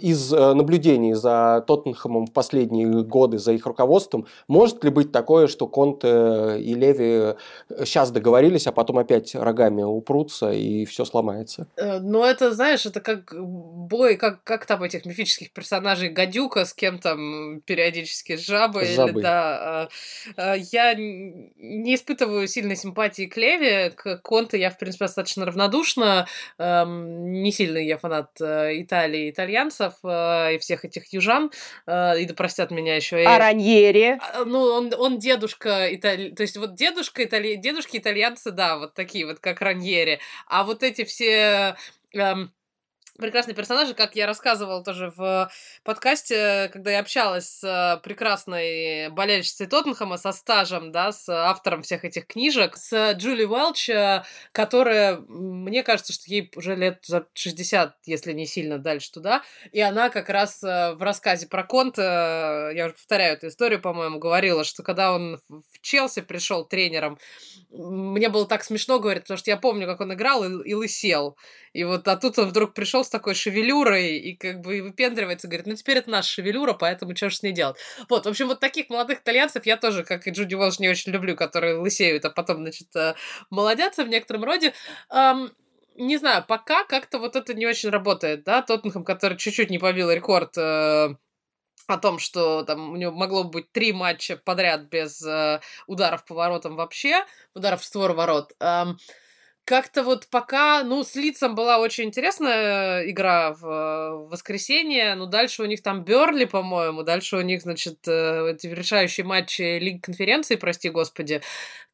из 0.01 0.34
э, 0.34 0.54
наблюдений 0.54 1.13
за 1.13 1.63
Тоттенхэмом 1.65 2.28
в 2.28 2.34
последние 2.34 3.04
годы, 3.04 3.39
за 3.39 3.54
их 3.54 3.65
руководством? 3.65 4.28
Может 4.47 4.84
ли 4.84 4.89
быть 4.89 5.12
такое, 5.12 5.47
что 5.47 5.67
Конте 5.67 6.60
и 6.60 6.73
Леви 6.75 7.36
сейчас 7.86 8.12
договорились, 8.12 8.67
а 8.67 8.71
потом 8.71 8.99
опять 8.99 9.34
рогами 9.36 9.82
упрутся 9.82 10.51
и 10.51 10.86
все 10.86 11.06
сломается? 11.06 11.67
Э, 11.75 11.99
ну, 11.99 12.23
это, 12.23 12.54
знаешь, 12.54 12.86
это 12.86 13.01
как 13.01 13.34
бой, 13.36 14.15
как, 14.15 14.43
как 14.43 14.65
там 14.65 14.84
этих 14.84 15.06
мифических 15.06 15.51
персонажей 15.51 16.10
Гадюка 16.10 16.65
с 16.65 16.73
кем 16.73 16.99
там 16.99 17.62
периодически 17.62 18.38
с 18.38 18.45
жабой. 18.45 18.86
С 18.86 18.95
жабой. 18.95 19.13
Или, 19.13 19.21
да, 19.21 19.89
а, 20.38 20.56
я 20.56 20.93
не 20.95 21.95
испытываю 21.95 22.47
сильной 22.47 22.75
симпатии 22.75 23.25
к 23.25 23.38
Леви, 23.38 23.91
к 23.95 24.17
Конте 24.17 24.60
я, 24.60 24.69
в 24.69 24.78
принципе, 24.78 25.06
достаточно 25.06 25.45
равнодушна, 25.45 26.28
не 26.58 27.51
сильный 27.65 27.86
я 27.86 27.97
фанат 27.97 28.30
э, 28.41 28.82
Италии, 28.82 29.30
итальянцев 29.30 29.93
э, 30.04 30.56
и 30.56 30.58
всех 30.58 30.86
этих 30.86 31.12
южан, 31.13 31.51
э, 31.88 32.21
и 32.21 32.25
да 32.25 32.34
простят 32.34 32.71
меня 32.71 32.95
еще 32.95 33.21
и... 33.21 33.25
Араньери. 33.25 34.19
А, 34.19 34.45
ну, 34.45 34.60
он, 34.60 34.93
он 34.97 35.19
дедушка 35.19 35.93
итали... 35.93 36.30
То 36.30 36.43
есть 36.43 36.58
вот 36.58 36.75
дедушка 36.75 37.23
итали... 37.23 37.56
дедушки 37.56 37.97
итальянцы, 37.97 38.51
да, 38.51 38.78
вот 38.78 38.93
такие 38.93 39.25
вот, 39.25 39.39
как 39.39 39.62
Раньери. 39.62 40.19
А 40.47 40.63
вот 40.63 40.84
эти 40.84 41.04
все... 41.04 41.75
Эм 42.13 42.51
прекрасные 43.17 43.56
персонажи, 43.56 43.93
как 43.93 44.15
я 44.15 44.25
рассказывала 44.25 44.84
тоже 44.84 45.12
в 45.15 45.49
подкасте, 45.84 46.69
когда 46.73 46.91
я 46.91 46.99
общалась 46.99 47.49
с 47.49 47.63
э, 47.63 48.01
прекрасной 48.04 49.10
болельщицей 49.10 49.67
Тоттенхэма, 49.67 50.17
со 50.17 50.32
стажем, 50.32 50.91
да, 50.91 51.12
с 51.12 51.30
автором 51.30 51.82
всех 51.82 52.06
этих 52.06 52.28
книжек, 52.28 52.78
с 52.78 53.13
Джули 53.13 53.45
Уэлч, 53.45 53.89
э, 53.89 54.23
которая, 54.51 55.17
мне 55.28 55.84
кажется, 55.84 56.13
что 56.13 56.23
ей 56.28 56.51
уже 56.56 56.75
лет 56.75 56.99
за 57.06 57.25
60, 57.34 57.95
если 58.06 58.34
не 58.34 58.45
сильно 58.45 58.78
дальше 58.78 59.12
туда, 59.12 59.43
и 59.71 59.80
она 59.80 60.10
как 60.10 60.30
раз 60.30 60.63
э, 60.63 60.93
в 60.95 61.01
рассказе 61.01 61.47
про 61.47 61.63
Конта, 61.63 62.71
я 62.75 62.86
уже 62.86 62.95
повторяю 62.95 63.34
эту 63.34 63.47
историю, 63.47 63.82
по-моему, 63.82 64.19
говорила, 64.19 64.63
что 64.63 64.84
когда 64.84 65.13
он 65.13 65.39
в 65.49 65.82
Челси 65.82 66.21
пришел 66.21 66.65
тренером, 66.65 67.17
мне 67.71 68.30
было 68.30 68.45
так 68.45 68.63
смешно, 68.63 68.99
говорит, 68.99 69.23
потому 69.23 69.38
что 69.38 69.51
я 69.51 69.58
помню, 69.58 69.88
как 69.88 70.01
он 70.01 70.13
играл 70.13 70.43
и, 70.43 70.69
и 70.69 70.73
лысел. 70.73 71.38
И 71.73 71.84
вот, 71.84 72.08
а 72.08 72.15
тут 72.15 72.39
он 72.39 72.49
вдруг 72.49 72.73
пришел 72.73 73.04
с 73.06 73.10
такой 73.10 73.36
шевелюрой 73.36 74.18
и 74.18 74.36
как 74.36 74.62
бы 74.62 74.82
выпендривается, 74.82 75.48
говорит, 75.48 75.68
ну 75.68 75.76
теперь 75.76 75.98
это 75.98 76.10
наша 76.10 76.30
шевелюра, 76.30 76.74
поэтому 76.74 77.15
что 77.15 77.30
ж 77.30 77.36
с 77.36 77.44
ней 77.44 77.54
делать? 77.54 77.78
Вот, 78.10 78.26
в 78.26 78.30
общем, 78.30 78.48
вот 78.48 78.60
таких 78.60 78.89
молодых 78.89 79.22
итальянцев 79.22 79.65
я 79.65 79.78
тоже, 79.78 80.04
как 80.04 80.28
и 80.28 80.32
Джуди 80.32 80.56
Уэлш, 80.56 80.80
не 80.80 80.89
очень 80.89 81.12
люблю, 81.12 81.36
которые 81.36 81.76
лысеют, 81.76 82.26
а 82.26 82.30
потом, 82.30 82.58
значит, 82.58 82.96
э, 82.96 83.15
молодятся 83.50 84.04
в 84.04 84.10
некотором 84.10 84.44
роде. 84.44 84.74
Um, 85.10 85.52
не 85.96 86.18
знаю, 86.18 86.44
пока 86.48 86.84
как-то 86.84 87.20
вот 87.20 87.36
это 87.36 87.54
не 87.54 87.65
очень 87.65 87.89
работает, 87.89 88.44
да, 88.44 88.62
Тоттенхэм, 88.62 89.04
который 89.04 89.38
чуть-чуть 89.38 89.70
не 89.70 89.80
побил 89.80 90.12
рекорд 90.12 90.58
э, 90.58 91.15
о 91.88 91.98
том, 91.98 92.20
что 92.20 92.63
там 92.63 92.91
у 92.91 92.96
него 92.96 93.12
могло 93.12 93.44
быть 93.44 93.72
три 93.72 93.94
матча 93.94 94.38
подряд 94.38 94.89
без 94.89 95.22
э, 95.22 95.62
ударов 95.88 96.26
по 96.26 96.36
воротам 96.36 96.76
вообще, 96.76 97.26
ударов 97.54 97.82
в 97.82 97.86
створ 97.86 98.13
ворот. 98.13 98.54
Эм, 98.60 98.98
как-то 99.65 100.04
вот 100.04 100.28
пока, 100.28 100.84
ну, 100.84 101.04
с 101.04 101.15
лицом 101.15 101.56
была 101.56 101.80
очень 101.80 102.06
интересная 102.06 103.01
э, 103.01 103.10
игра 103.10 103.54
в, 103.54 103.62
в 103.62 104.30
воскресенье, 104.30 105.15
но 105.15 105.25
дальше 105.25 105.63
у 105.63 105.65
них 105.65 105.82
там 105.82 106.04
Берли, 106.04 106.45
по-моему, 106.45 107.01
дальше 107.01 107.38
у 107.38 107.41
них, 107.41 107.63
значит, 107.63 108.08
э, 108.08 108.51
эти 108.51 108.67
решающие 108.67 109.25
матчи 109.25 109.80
Лиги 109.80 109.97
конференции, 109.97 110.56
прости 110.56 110.89
господи, 110.89 111.41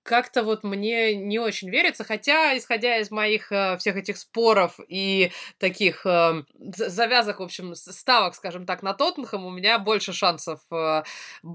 как-то 0.04 0.44
вот 0.44 0.64
мне 0.64 1.16
не 1.16 1.40
очень 1.40 1.70
верится, 1.70 2.04
хотя, 2.04 2.58
исходя 2.58 2.98
из 2.98 3.12
моих 3.12 3.52
э, 3.52 3.78
всех 3.78 3.96
этих 3.98 4.18
споров 4.18 4.80
и 4.88 5.32
таких 5.60 6.06
э, 6.06 6.44
завязок, 6.60 7.40
в 7.40 7.44
общем, 7.44 7.76
ставок, 7.76 8.36
скажем 8.36 8.66
так, 8.66 8.82
на 8.82 8.94
Тоттенхэм, 8.94 9.46
у 9.46 9.52
меня 9.52 9.78
больше 9.78 10.12
шансов 10.12 10.60
э, 10.72 11.04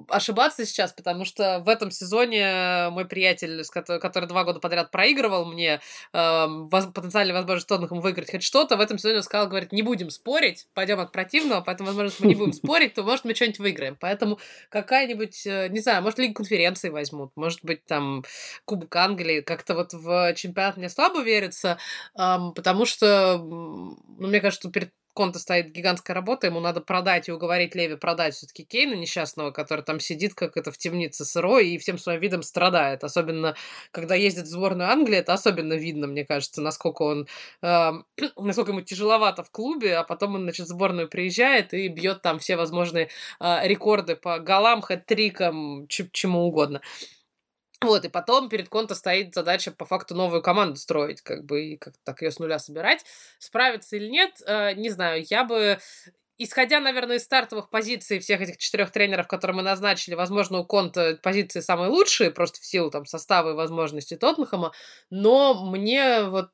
ошибаться 0.09 0.65
сейчас, 0.65 0.93
потому 0.93 1.25
что 1.25 1.59
в 1.61 1.69
этом 1.69 1.91
сезоне 1.91 2.89
мой 2.91 3.05
приятель, 3.05 3.65
который 4.01 4.29
два 4.29 4.45
года 4.45 4.61
подряд 4.61 4.91
проигрывал 4.91 5.45
мне 5.45 5.81
э, 6.13 6.47
воз, 6.47 6.87
потенциальную 6.87 7.35
возможность 7.37 7.69
Тоттенхэм 7.69 8.01
выиграть 8.01 8.31
хоть 8.31 8.43
что-то, 8.43 8.77
в 8.77 8.81
этом 8.81 8.99
сезоне 8.99 9.19
он 9.19 9.23
сказал, 9.23 9.49
говорит, 9.49 9.73
не 9.73 9.83
будем 9.83 10.11
спорить, 10.11 10.67
пойдем 10.75 11.01
от 11.01 11.13
противного, 11.13 11.61
поэтому, 11.61 11.89
возможно, 11.89 12.15
мы 12.21 12.27
не 12.29 12.35
будем 12.35 12.53
спорить, 12.53 12.95
то, 12.95 13.03
может, 13.03 13.25
мы 13.25 13.35
что-нибудь 13.35 13.59
выиграем. 13.59 13.97
Поэтому 14.01 14.39
какая-нибудь, 14.69 15.47
э, 15.47 15.69
не 15.69 15.81
знаю, 15.81 16.03
может, 16.03 16.19
Лигу 16.19 16.35
конференции 16.35 16.89
возьмут, 16.89 17.33
может 17.37 17.65
быть, 17.65 17.85
там 17.85 18.25
Кубок 18.65 18.95
Англии. 18.97 19.41
Как-то 19.41 19.75
вот 19.75 19.93
в 19.93 20.35
чемпионат 20.35 20.77
мне 20.77 20.89
слабо 20.89 21.23
верится, 21.23 21.79
эм, 22.19 22.53
потому 22.55 22.87
что, 22.87 23.39
ну, 23.39 23.97
мне 24.19 24.41
кажется, 24.41 24.71
перед 24.71 24.93
Конта 25.17 25.39
стоит 25.39 25.73
гигантская 25.73 26.15
работа, 26.15 26.47
ему 26.47 26.61
надо 26.61 26.83
продать 26.83 27.29
и 27.29 27.33
уговорить 27.33 27.75
Леви 27.75 27.97
продать 27.97 28.35
все-таки 28.35 28.65
Кейна 28.65 28.93
несчастного, 28.93 29.51
который 29.51 29.81
там 29.81 29.99
сидит 29.99 30.35
как 30.35 30.59
это 30.59 30.71
в 30.71 30.77
темнице 30.77 31.25
сырой 31.25 31.71
и 31.71 31.79
всем 31.79 31.97
своим 31.97 32.21
видом 32.21 32.43
страдает. 32.43 33.03
Особенно, 33.03 33.57
когда 33.93 34.15
ездит 34.15 34.45
в 34.45 34.51
сборную 34.51 34.91
Англии, 34.91 35.17
это 35.17 35.33
особенно 35.33 35.73
видно, 35.73 36.07
мне 36.07 36.27
кажется, 36.27 36.61
насколько 36.61 37.01
он, 37.01 37.27
э, 37.63 37.93
насколько 38.37 38.73
ему 38.73 38.83
тяжеловато 38.83 39.43
в 39.43 39.51
клубе, 39.51 39.97
а 39.97 40.05
потом 40.05 40.35
он, 40.35 40.43
значит, 40.43 40.67
в 40.67 40.69
сборную 40.69 41.09
приезжает 41.09 41.73
и 41.73 41.89
бьет 41.89 42.21
там 42.21 42.39
все 42.39 42.57
возможные 42.57 43.09
э, 43.41 43.67
рекорды 43.67 44.17
по 44.17 44.39
голам, 44.39 44.83
хэт-трикам, 44.83 45.87
чему 45.89 46.41
угодно. 46.41 46.83
Вот, 47.87 48.05
и 48.05 48.09
потом 48.09 48.49
перед 48.49 48.69
Конто 48.69 48.95
стоит 48.95 49.35
задача 49.35 49.71
по 49.71 49.85
факту 49.85 50.15
новую 50.15 50.43
команду 50.43 50.77
строить, 50.77 51.23
как 51.23 51.45
бы, 51.45 51.65
и 51.65 51.77
как 51.77 51.95
так 52.05 52.23
ее 52.23 52.31
с 52.31 52.39
нуля 52.39 52.59
собирать. 52.59 53.05
Справиться 53.39 53.97
или 53.97 54.09
нет, 54.09 54.43
э, 54.47 54.75
не 54.75 54.91
знаю. 54.91 55.25
Я 55.29 55.45
бы 55.45 55.79
исходя, 56.39 56.81
наверное, 56.81 57.17
из 57.17 57.25
стартовых 57.25 57.71
позиций 57.71 58.19
всех 58.19 58.41
этих 58.41 58.59
четырех 58.59 58.91
тренеров, 58.91 59.27
которые 59.27 59.57
мы 59.57 59.63
назначили, 59.63 60.15
возможно, 60.15 60.59
у 60.59 60.65
Конта 60.65 61.19
позиции 61.23 61.61
самые 61.61 61.91
лучшие, 61.91 62.31
просто 62.31 62.61
в 62.61 62.65
силу 62.65 62.91
там 62.91 63.07
состава 63.07 63.51
и 63.51 63.55
возможностей 63.55 64.17
Тоттенхэма, 64.17 64.73
но 65.11 65.55
мне 65.67 66.25
вот, 66.25 66.51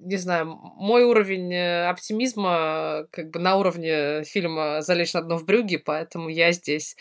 не 0.00 0.16
знаю, 0.16 0.46
мой 0.46 1.04
уровень 1.04 1.52
э, 1.52 1.88
оптимизма 1.88 3.06
как 3.10 3.30
бы 3.30 3.38
на 3.38 3.56
уровне 3.56 4.24
фильма 4.24 4.82
«Залечь 4.82 5.14
на 5.14 5.22
дно 5.22 5.36
в 5.36 5.44
брюге», 5.44 5.78
поэтому 5.78 6.28
я 6.28 6.52
здесь, 6.52 6.96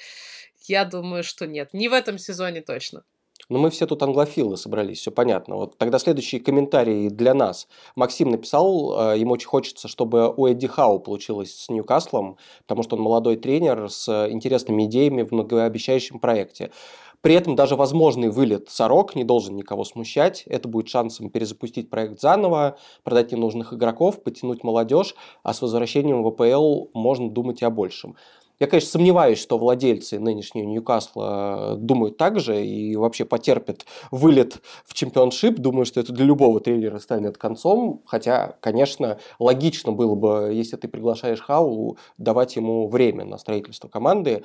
я 0.68 0.86
думаю, 0.86 1.24
что 1.24 1.48
нет. 1.48 1.74
Не 1.74 1.90
в 1.90 1.94
этом 1.94 2.18
сезоне 2.18 2.62
точно. 2.62 3.04
Но 3.52 3.60
мы 3.60 3.70
все 3.70 3.86
тут 3.86 4.02
англофилы 4.02 4.56
собрались, 4.56 5.00
все 5.00 5.12
понятно. 5.12 5.58
Вот 5.58 5.78
тогда 5.78 6.00
следующий 6.00 6.40
комментарий 6.40 7.10
для 7.10 7.34
нас. 7.34 7.68
Максим 7.98 8.32
написал, 8.32 9.12
э, 9.12 9.20
ему 9.20 9.34
очень 9.34 9.50
хочется, 9.50 9.90
чтобы 9.90 10.34
у 10.34 10.48
Эдди 10.48 10.68
Хау 10.68 11.00
получилось 11.00 11.54
с 11.54 11.70
Ньюкаслом, 11.70 12.38
потому 12.62 12.84
что 12.84 12.96
он 12.96 13.02
молодой 13.02 13.36
тренер 13.36 13.90
с 13.90 14.08
интересными 14.32 14.86
идеями 14.86 15.24
в 15.24 15.34
многообещающем 15.34 16.20
проекте. 16.20 16.72
При 17.20 17.36
этом 17.36 17.56
даже 17.56 17.76
возможный 17.76 18.30
вылет 18.30 18.70
Сорок 18.70 19.16
не 19.16 19.26
должен 19.26 19.58
никого 19.58 19.84
смущать. 19.84 20.44
Это 20.48 20.70
будет 20.70 20.88
шансом 20.88 21.30
перезапустить 21.30 21.90
проект 21.90 22.22
заново, 22.22 22.78
продать 23.04 23.34
ненужных 23.34 23.74
игроков, 23.74 24.24
потянуть 24.24 24.64
молодежь, 24.64 25.14
а 25.44 25.54
с 25.54 25.62
возвращением 25.62 26.24
в 26.24 26.28
АПЛ 26.28 26.86
можно 26.94 27.30
думать 27.30 27.62
и 27.62 27.66
о 27.66 27.70
большем. 27.70 28.16
Я, 28.62 28.68
конечно, 28.68 28.92
сомневаюсь, 28.92 29.40
что 29.40 29.58
владельцы 29.58 30.20
нынешнего 30.20 30.68
Ньюкасла 30.68 31.78
думают 31.80 32.18
так 32.18 32.40
же 32.40 32.64
и 32.64 32.96
вообще 32.96 33.26
потерпят 33.26 33.88
вылет 34.12 34.62
в 34.86 34.94
чемпионшип. 34.94 35.58
Думаю, 35.58 35.86
что 35.86 36.00
это 36.00 36.14
для 36.14 36.26
любого 36.26 36.60
тренера 36.60 37.00
станет 37.00 37.40
концом. 37.40 38.04
Хотя, 38.06 38.58
конечно, 38.60 39.18
логично 39.40 39.94
было 39.94 40.14
бы, 40.14 40.52
если 40.54 40.78
ты 40.78 40.88
приглашаешь 40.88 41.42
Хау, 41.42 41.98
давать 42.20 42.56
ему 42.56 42.88
время 42.88 43.26
на 43.26 43.40
строительство 43.40 43.88
команды. 43.88 44.44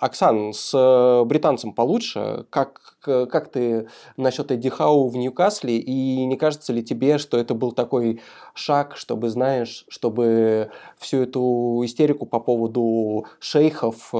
Оксан, 0.00 0.54
с 0.54 1.22
британцем 1.26 1.74
получше. 1.74 2.46
Как, 2.48 2.96
как 3.02 3.52
ты 3.52 3.88
насчет 4.16 4.52
Эдди 4.52 4.70
Хау 4.70 5.08
в 5.08 5.16
Ньюкасле? 5.18 5.76
И 5.76 6.24
не 6.24 6.38
кажется 6.38 6.72
ли 6.72 6.82
тебе, 6.82 7.18
что 7.18 7.36
это 7.36 7.52
был 7.52 7.72
такой 7.72 8.22
шаг, 8.54 8.96
чтобы, 8.96 9.28
знаешь, 9.28 9.84
чтобы 9.88 10.70
всю 10.96 11.18
эту 11.18 11.82
истерику 11.84 12.24
по 12.24 12.40
поводу 12.40 13.26
шейхов, 13.40 14.10
э, 14.12 14.16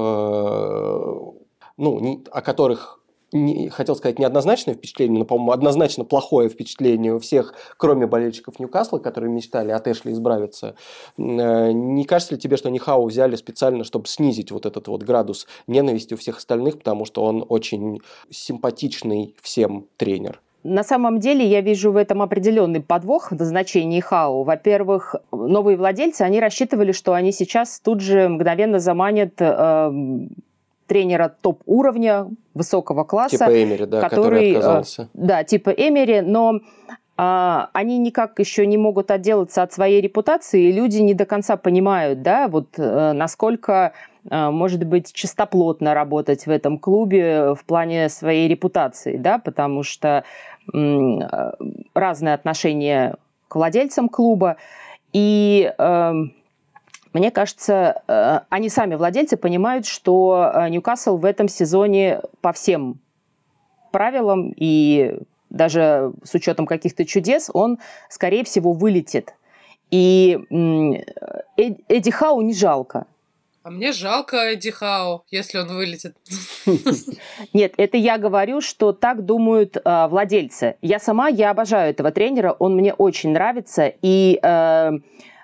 ну, 1.77 2.23
о 2.31 2.41
которых 2.41 2.99
не, 3.35 3.69
хотел 3.69 3.95
сказать 3.95 4.19
неоднозначное 4.19 4.75
впечатление, 4.75 5.19
но, 5.19 5.25
по-моему, 5.25 5.51
однозначно 5.51 6.05
плохое 6.05 6.49
впечатление 6.49 7.13
у 7.13 7.19
всех, 7.19 7.53
кроме 7.77 8.07
болельщиков 8.07 8.59
Ньюкасла, 8.59 8.99
которые 8.99 9.31
мечтали 9.31 9.71
от 9.71 9.87
Эшли 9.87 10.13
избавиться. 10.13 10.75
Э, 11.17 11.71
не 11.71 12.05
кажется 12.05 12.35
ли 12.35 12.39
тебе, 12.39 12.57
что 12.57 12.69
Нихау 12.69 13.07
взяли 13.07 13.35
специально, 13.35 13.83
чтобы 13.83 14.07
снизить 14.07 14.51
вот 14.51 14.65
этот 14.65 14.87
вот 14.87 15.03
градус 15.03 15.47
ненависти 15.67 16.13
у 16.13 16.17
всех 16.17 16.37
остальных, 16.37 16.79
потому 16.79 17.05
что 17.05 17.23
он 17.23 17.45
очень 17.47 18.01
симпатичный 18.29 19.35
всем 19.41 19.87
тренер? 19.97 20.41
На 20.67 20.83
самом 20.83 21.19
деле 21.19 21.45
я 21.45 21.61
вижу 21.61 21.91
в 21.91 21.95
этом 21.95 22.23
определенный 22.23 22.81
подвох 22.81 23.29
в 23.29 23.35
назначении 23.35 23.99
ХАУ. 23.99 24.41
Во-первых, 24.41 25.15
новые 25.31 25.77
владельцы, 25.77 26.23
они 26.23 26.39
рассчитывали, 26.39 26.91
что 26.91 27.13
они 27.13 27.31
сейчас 27.31 27.79
тут 27.79 28.01
же 28.01 28.27
мгновенно 28.27 28.79
заманят 28.79 29.33
э, 29.37 29.91
тренера 30.87 31.35
топ-уровня, 31.39 32.31
высокого 32.55 33.03
класса. 33.03 33.37
Типа 33.37 33.63
Эмери, 33.63 33.85
да, 33.85 34.01
который, 34.01 34.23
который 34.23 34.51
э, 34.53 34.57
отказался. 34.57 35.03
Э, 35.03 35.07
да, 35.13 35.43
типа 35.43 35.69
Эмери, 35.69 36.21
но 36.21 36.59
а, 37.15 37.69
они 37.73 37.99
никак 37.99 38.39
еще 38.39 38.65
не 38.65 38.79
могут 38.79 39.11
отделаться 39.11 39.61
от 39.61 39.71
своей 39.71 40.01
репутации, 40.01 40.63
и 40.63 40.71
люди 40.71 40.97
не 40.97 41.13
до 41.13 41.25
конца 41.25 41.57
понимают, 41.57 42.23
да, 42.23 42.47
вот 42.47 42.69
э, 42.77 43.11
насколько 43.13 43.93
а, 44.29 44.51
может 44.51 44.83
быть, 44.83 45.13
чистоплотно 45.13 45.93
работать 45.93 46.47
в 46.47 46.49
этом 46.49 46.79
клубе 46.79 47.53
в 47.53 47.63
плане 47.65 48.09
своей 48.09 48.47
репутации, 48.47 49.17
да, 49.17 49.37
потому 49.37 49.83
что 49.83 50.23
а, 50.73 51.53
разные 51.93 52.33
отношения 52.33 53.15
к 53.47 53.55
владельцам 53.55 54.09
клуба. 54.09 54.57
И 55.13 55.73
э, 55.77 56.13
мне 57.13 57.31
кажется, 57.31 58.01
э, 58.07 58.39
они 58.49 58.69
сами, 58.69 58.95
владельцы, 58.95 59.37
понимают, 59.37 59.85
что 59.85 60.51
э, 60.53 60.69
Ньюкасл 60.69 61.17
в 61.17 61.23
этом 61.23 61.47
сезоне 61.47 62.21
по 62.41 62.51
всем 62.51 62.99
правилам 63.91 64.53
и 64.57 65.19
даже 65.49 66.11
с 66.23 66.33
учетом 66.33 66.65
каких-то 66.65 67.05
чудес, 67.05 67.49
он, 67.53 67.79
скорее 68.09 68.43
всего, 68.43 68.73
вылетит. 68.73 69.33
И 69.91 70.37
Эдди 71.55 72.11
Хау 72.11 72.41
не 72.41 72.53
жалко. 72.53 73.05
А 73.65 73.71
мне 73.71 73.93
жалко 73.93 74.37
Эдди 74.37 74.69
Хау, 74.69 75.23
если 75.31 75.57
он 75.57 75.69
вылетит. 75.69 76.15
Нет, 77.53 77.73
это 77.77 77.97
я 77.97 78.19
говорю, 78.19 78.61
что 78.61 78.93
так 78.93 79.25
думают 79.25 79.75
э, 79.75 80.07
владельцы. 80.07 80.75
Я 80.83 80.99
сама, 80.99 81.29
я 81.29 81.49
обожаю 81.49 81.89
этого 81.89 82.11
тренера, 82.11 82.55
он 82.59 82.75
мне 82.75 82.93
очень 82.93 83.31
нравится. 83.31 83.91
И 84.03 84.39
э, 84.39 84.91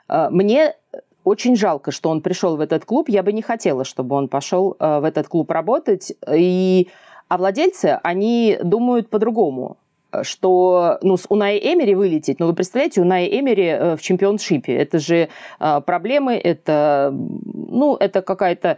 Мне 0.08 0.76
очень 1.24 1.56
жалко, 1.56 1.90
что 1.90 2.12
он 2.12 2.22
пришел 2.22 2.58
в 2.58 2.62
этот 2.62 2.86
клуб. 2.86 3.10
Я 3.10 3.24
бы 3.24 3.34
не 3.34 3.42
хотела, 3.42 3.84
чтобы 3.84 4.16
он 4.16 4.28
пошел 4.28 4.76
в 4.78 5.04
этот 5.04 5.28
клуб 5.28 5.50
работать. 5.50 6.14
И... 6.32 6.90
А 7.28 7.38
владельцы, 7.38 8.00
они 8.04 8.60
думают 8.62 9.10
по-другому 9.10 9.78
что 10.24 10.98
ну, 11.02 11.18
с 11.18 11.26
Унай 11.30 11.58
Эмери 11.58 11.96
вылететь, 11.96 12.40
ну, 12.40 12.48
вы 12.48 12.54
представляете, 12.54 13.02
Унай 13.02 13.28
Эмери 13.28 13.68
э, 13.68 13.96
в 13.96 14.02
чемпионшипе, 14.02 14.76
это 14.76 15.00
же 15.00 15.30
э, 15.60 15.82
проблемы, 15.82 16.36
это, 16.36 17.14
ну, 17.14 17.96
это 17.96 18.22
какая-то 18.22 18.78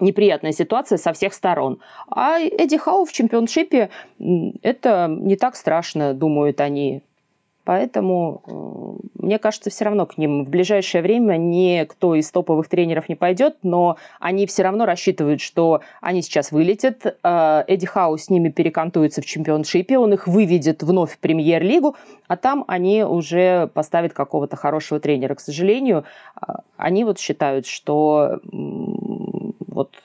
неприятная 0.00 0.52
ситуация 0.52 0.98
со 0.98 1.12
всех 1.12 1.34
сторон. 1.34 1.80
А 2.08 2.38
Эдди 2.40 2.76
Хау 2.76 3.04
в 3.04 3.12
чемпионшипе 3.12 3.90
это 4.62 5.06
не 5.08 5.36
так 5.36 5.56
страшно, 5.56 6.14
думают 6.14 6.60
они. 6.60 7.02
Поэтому, 7.64 8.42
э, 8.46 9.22
мне 9.24 9.38
кажется, 9.38 9.70
все 9.70 9.86
равно 9.86 10.04
к 10.04 10.18
ним 10.18 10.44
в 10.44 10.50
ближайшее 10.50 11.02
время 11.02 11.36
никто 11.36 12.14
из 12.14 12.30
топовых 12.30 12.68
тренеров 12.68 13.08
не 13.08 13.14
пойдет, 13.14 13.56
но 13.62 13.96
они 14.20 14.46
все 14.46 14.62
равно 14.62 14.84
рассчитывают, 14.84 15.40
что 15.40 15.80
они 16.02 16.20
сейчас 16.20 16.52
вылетят, 16.52 17.06
э, 17.06 17.64
Эдди 17.66 17.86
Хау 17.86 18.18
с 18.18 18.28
ними 18.28 18.50
перекантуется 18.50 19.22
в 19.22 19.26
чемпионшипе, 19.26 19.98
он 19.98 20.12
их 20.12 20.26
выведет 20.28 20.82
вновь 20.82 21.14
в 21.14 21.18
премьер-лигу, 21.18 21.96
а 22.28 22.36
там 22.36 22.64
они 22.68 23.02
уже 23.02 23.68
поставят 23.68 24.12
какого-то 24.12 24.56
хорошего 24.56 25.00
тренера. 25.00 25.34
К 25.34 25.40
сожалению, 25.40 26.04
э, 26.36 26.52
они 26.76 27.04
вот 27.04 27.18
считают, 27.18 27.66
что 27.66 28.40
вот 29.60 29.96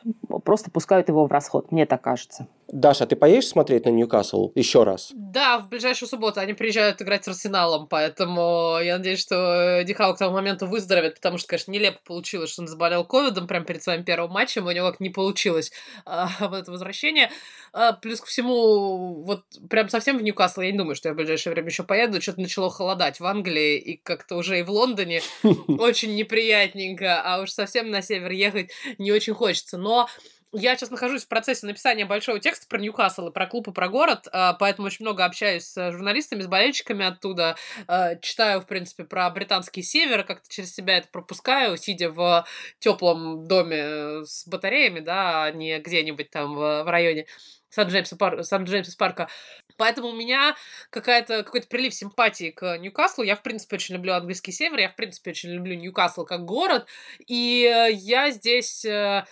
просто 0.44 0.72
пускают 0.72 1.10
его 1.10 1.26
в 1.26 1.32
расход, 1.32 1.72
мне 1.72 1.86
так 1.86 2.02
кажется. 2.02 2.48
Даша, 2.72 3.08
ты 3.08 3.16
поедешь 3.16 3.48
смотреть 3.48 3.86
на 3.86 3.90
Ньюкасл 3.90 4.52
еще 4.54 4.84
раз? 4.84 5.10
Да, 5.14 5.58
в 5.58 5.70
ближайшую 5.70 6.08
субботу 6.08 6.40
они 6.40 6.54
приезжают 6.54 7.02
играть 7.02 7.26
с 7.26 7.28
Арсеналом, 7.28 7.88
поэтому 7.88 8.78
я 8.80 8.98
надеюсь, 8.98 9.20
что 9.20 9.84
Дихау 9.84 10.14
к 10.14 10.20
тому 10.20 10.34
моменту 10.34 10.68
выздоровеет, 10.68 11.16
потому 11.16 11.40
что, 11.40 11.48
конечно, 11.48 11.72
нелепо 11.72 12.00
получилось, 12.06 12.52
что 12.52 12.62
он 12.62 12.68
заболел 12.68 13.06
ковидом 13.06 13.48
прямо 13.48 13.66
перед 13.66 13.82
своим 13.82 14.04
первым 14.04 14.32
матчем, 14.32 14.68
у 14.68 14.72
него 14.72 14.94
не 15.00 15.10
получилось 15.10 15.72
а, 16.06 16.30
в 16.48 16.54
это 16.54 16.72
возвращение. 16.72 17.32
А, 17.74 17.94
плюс 17.94 18.22
ко 18.22 18.28
всему, 18.28 19.24
вот 19.24 19.46
прям 19.70 19.90
совсем 19.90 20.20
в 20.20 20.22
Ньюкасл 20.22 20.62
я 20.62 20.72
не 20.72 20.78
думаю, 20.78 20.96
что 20.96 21.10
я 21.10 21.14
в 21.14 21.18
ближайшее 21.18 21.54
время 21.54 21.70
еще 21.70 21.84
поеду, 21.84 22.22
что-то 22.22 22.42
начало 22.42 22.70
холодать 22.70 23.20
в 23.20 23.26
Англии, 23.26 23.78
и 23.78 23.98
как-то 23.98 24.36
уже 24.36 24.60
и 24.60 24.64
в 24.64 24.70
Лондоне 24.70 25.22
очень 25.68 26.16
неприятненько, 26.16 27.22
а 27.24 27.42
уж 27.42 27.50
совсем 27.50 27.90
на 27.90 28.04
север 28.04 28.32
ехать 28.32 28.72
не 29.00 29.12
очень 29.12 29.34
хочется. 29.40 29.78
Но 29.78 30.08
я 30.52 30.76
сейчас 30.76 30.90
нахожусь 30.90 31.26
в 31.26 31.28
процессе 31.28 31.66
написания 31.68 32.06
большого 32.06 32.40
текста 32.40 32.68
про 32.68 32.80
Ньюкасл 32.80 33.28
и 33.28 33.32
про 33.32 33.46
клуб 33.46 33.68
и 33.68 33.72
про 33.72 33.88
город, 33.88 34.28
а, 34.32 34.54
поэтому 34.54 34.88
очень 34.88 35.06
много 35.06 35.24
общаюсь 35.24 35.64
с 35.66 35.92
журналистами, 35.92 36.42
с 36.42 36.48
болельщиками 36.48 37.06
оттуда, 37.06 37.56
а, 37.88 38.16
читаю, 38.16 38.62
в 38.62 38.66
принципе, 38.66 39.04
про 39.04 39.30
британский 39.30 39.84
север, 39.84 40.24
как-то 40.24 40.50
через 40.50 40.74
себя 40.74 40.98
это 40.98 41.08
пропускаю, 41.12 41.78
сидя 41.78 42.10
в 42.10 42.46
теплом 42.80 43.48
доме 43.48 44.26
с 44.26 44.48
батареями, 44.48 45.02
да, 45.02 45.44
а 45.44 45.52
не 45.52 45.78
где-нибудь 45.80 46.32
там 46.32 46.56
в 46.56 46.90
районе 46.90 47.28
Сан-Джеймса 47.70 48.16
пар... 48.16 48.44
Сан 48.44 48.66
парка. 48.98 49.30
Поэтому 49.78 50.10
у 50.10 50.16
меня 50.16 50.56
какая-то, 50.90 51.44
какой-то 51.44 51.68
прилив 51.68 51.94
симпатии 51.94 52.52
к 52.52 52.78
Ньюкаслу. 52.78 53.24
Я, 53.24 53.36
в 53.36 53.42
принципе, 53.42 53.76
очень 53.78 53.96
люблю 53.96 54.14
английский 54.14 54.52
север, 54.52 54.80
я, 54.80 54.90
в 54.90 54.96
принципе, 54.96 55.32
очень 55.32 55.50
люблю 55.52 55.76
Ньюкасл 55.76 56.26
как 56.26 56.46
город. 56.46 56.88
И 57.28 57.88
я 57.94 58.32
здесь 58.32 58.84
э, 58.86 59.26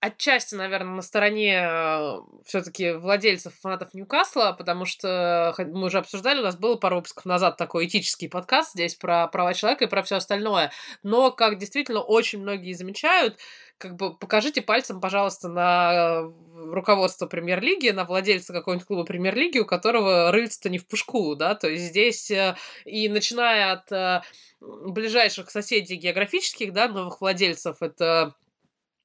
отчасти, 0.00 0.54
наверное, 0.54 0.94
на 0.94 1.02
стороне 1.02 1.60
э, 1.60 2.18
все-таки 2.44 2.92
владельцев 2.92 3.54
фанатов 3.60 3.94
Ньюкасла, 3.94 4.54
потому 4.56 4.84
что 4.84 5.54
мы 5.58 5.86
уже 5.86 5.98
обсуждали, 5.98 6.40
у 6.40 6.44
нас 6.44 6.56
было 6.56 6.76
пару 6.76 6.96
выпусков 6.96 7.24
назад 7.24 7.56
такой 7.56 7.86
этический 7.86 8.28
подкаст 8.28 8.72
здесь 8.72 8.94
про 8.94 9.26
права 9.28 9.54
человека 9.54 9.84
и 9.84 9.88
про 9.88 10.02
все 10.02 10.16
остальное. 10.16 10.70
Но, 11.02 11.30
как 11.30 11.58
действительно 11.58 12.00
очень 12.00 12.40
многие 12.40 12.72
замечают, 12.74 13.38
как 13.76 13.96
бы 13.96 14.16
покажите 14.16 14.62
пальцем, 14.62 15.00
пожалуйста, 15.00 15.48
на 15.48 16.22
руководство 16.54 17.26
премьер-лиги, 17.26 17.90
на 17.90 18.04
владельца 18.04 18.52
какого-нибудь 18.52 18.86
клуба 18.86 19.04
премьер-лиги, 19.04 19.58
у 19.58 19.66
которого 19.66 20.32
рыльце-то 20.32 20.68
не 20.68 20.78
в 20.78 20.86
пушку, 20.86 21.34
да, 21.34 21.54
то 21.54 21.68
есть 21.68 21.84
здесь 21.84 22.30
э, 22.30 22.56
и 22.84 23.08
начиная 23.08 23.72
от 23.72 23.92
э, 23.92 24.22
ближайших 24.60 25.50
соседей 25.50 25.96
географических, 25.96 26.72
да, 26.72 26.88
новых 26.88 27.20
владельцев, 27.20 27.76
это 27.80 28.08
Э, 28.18 28.47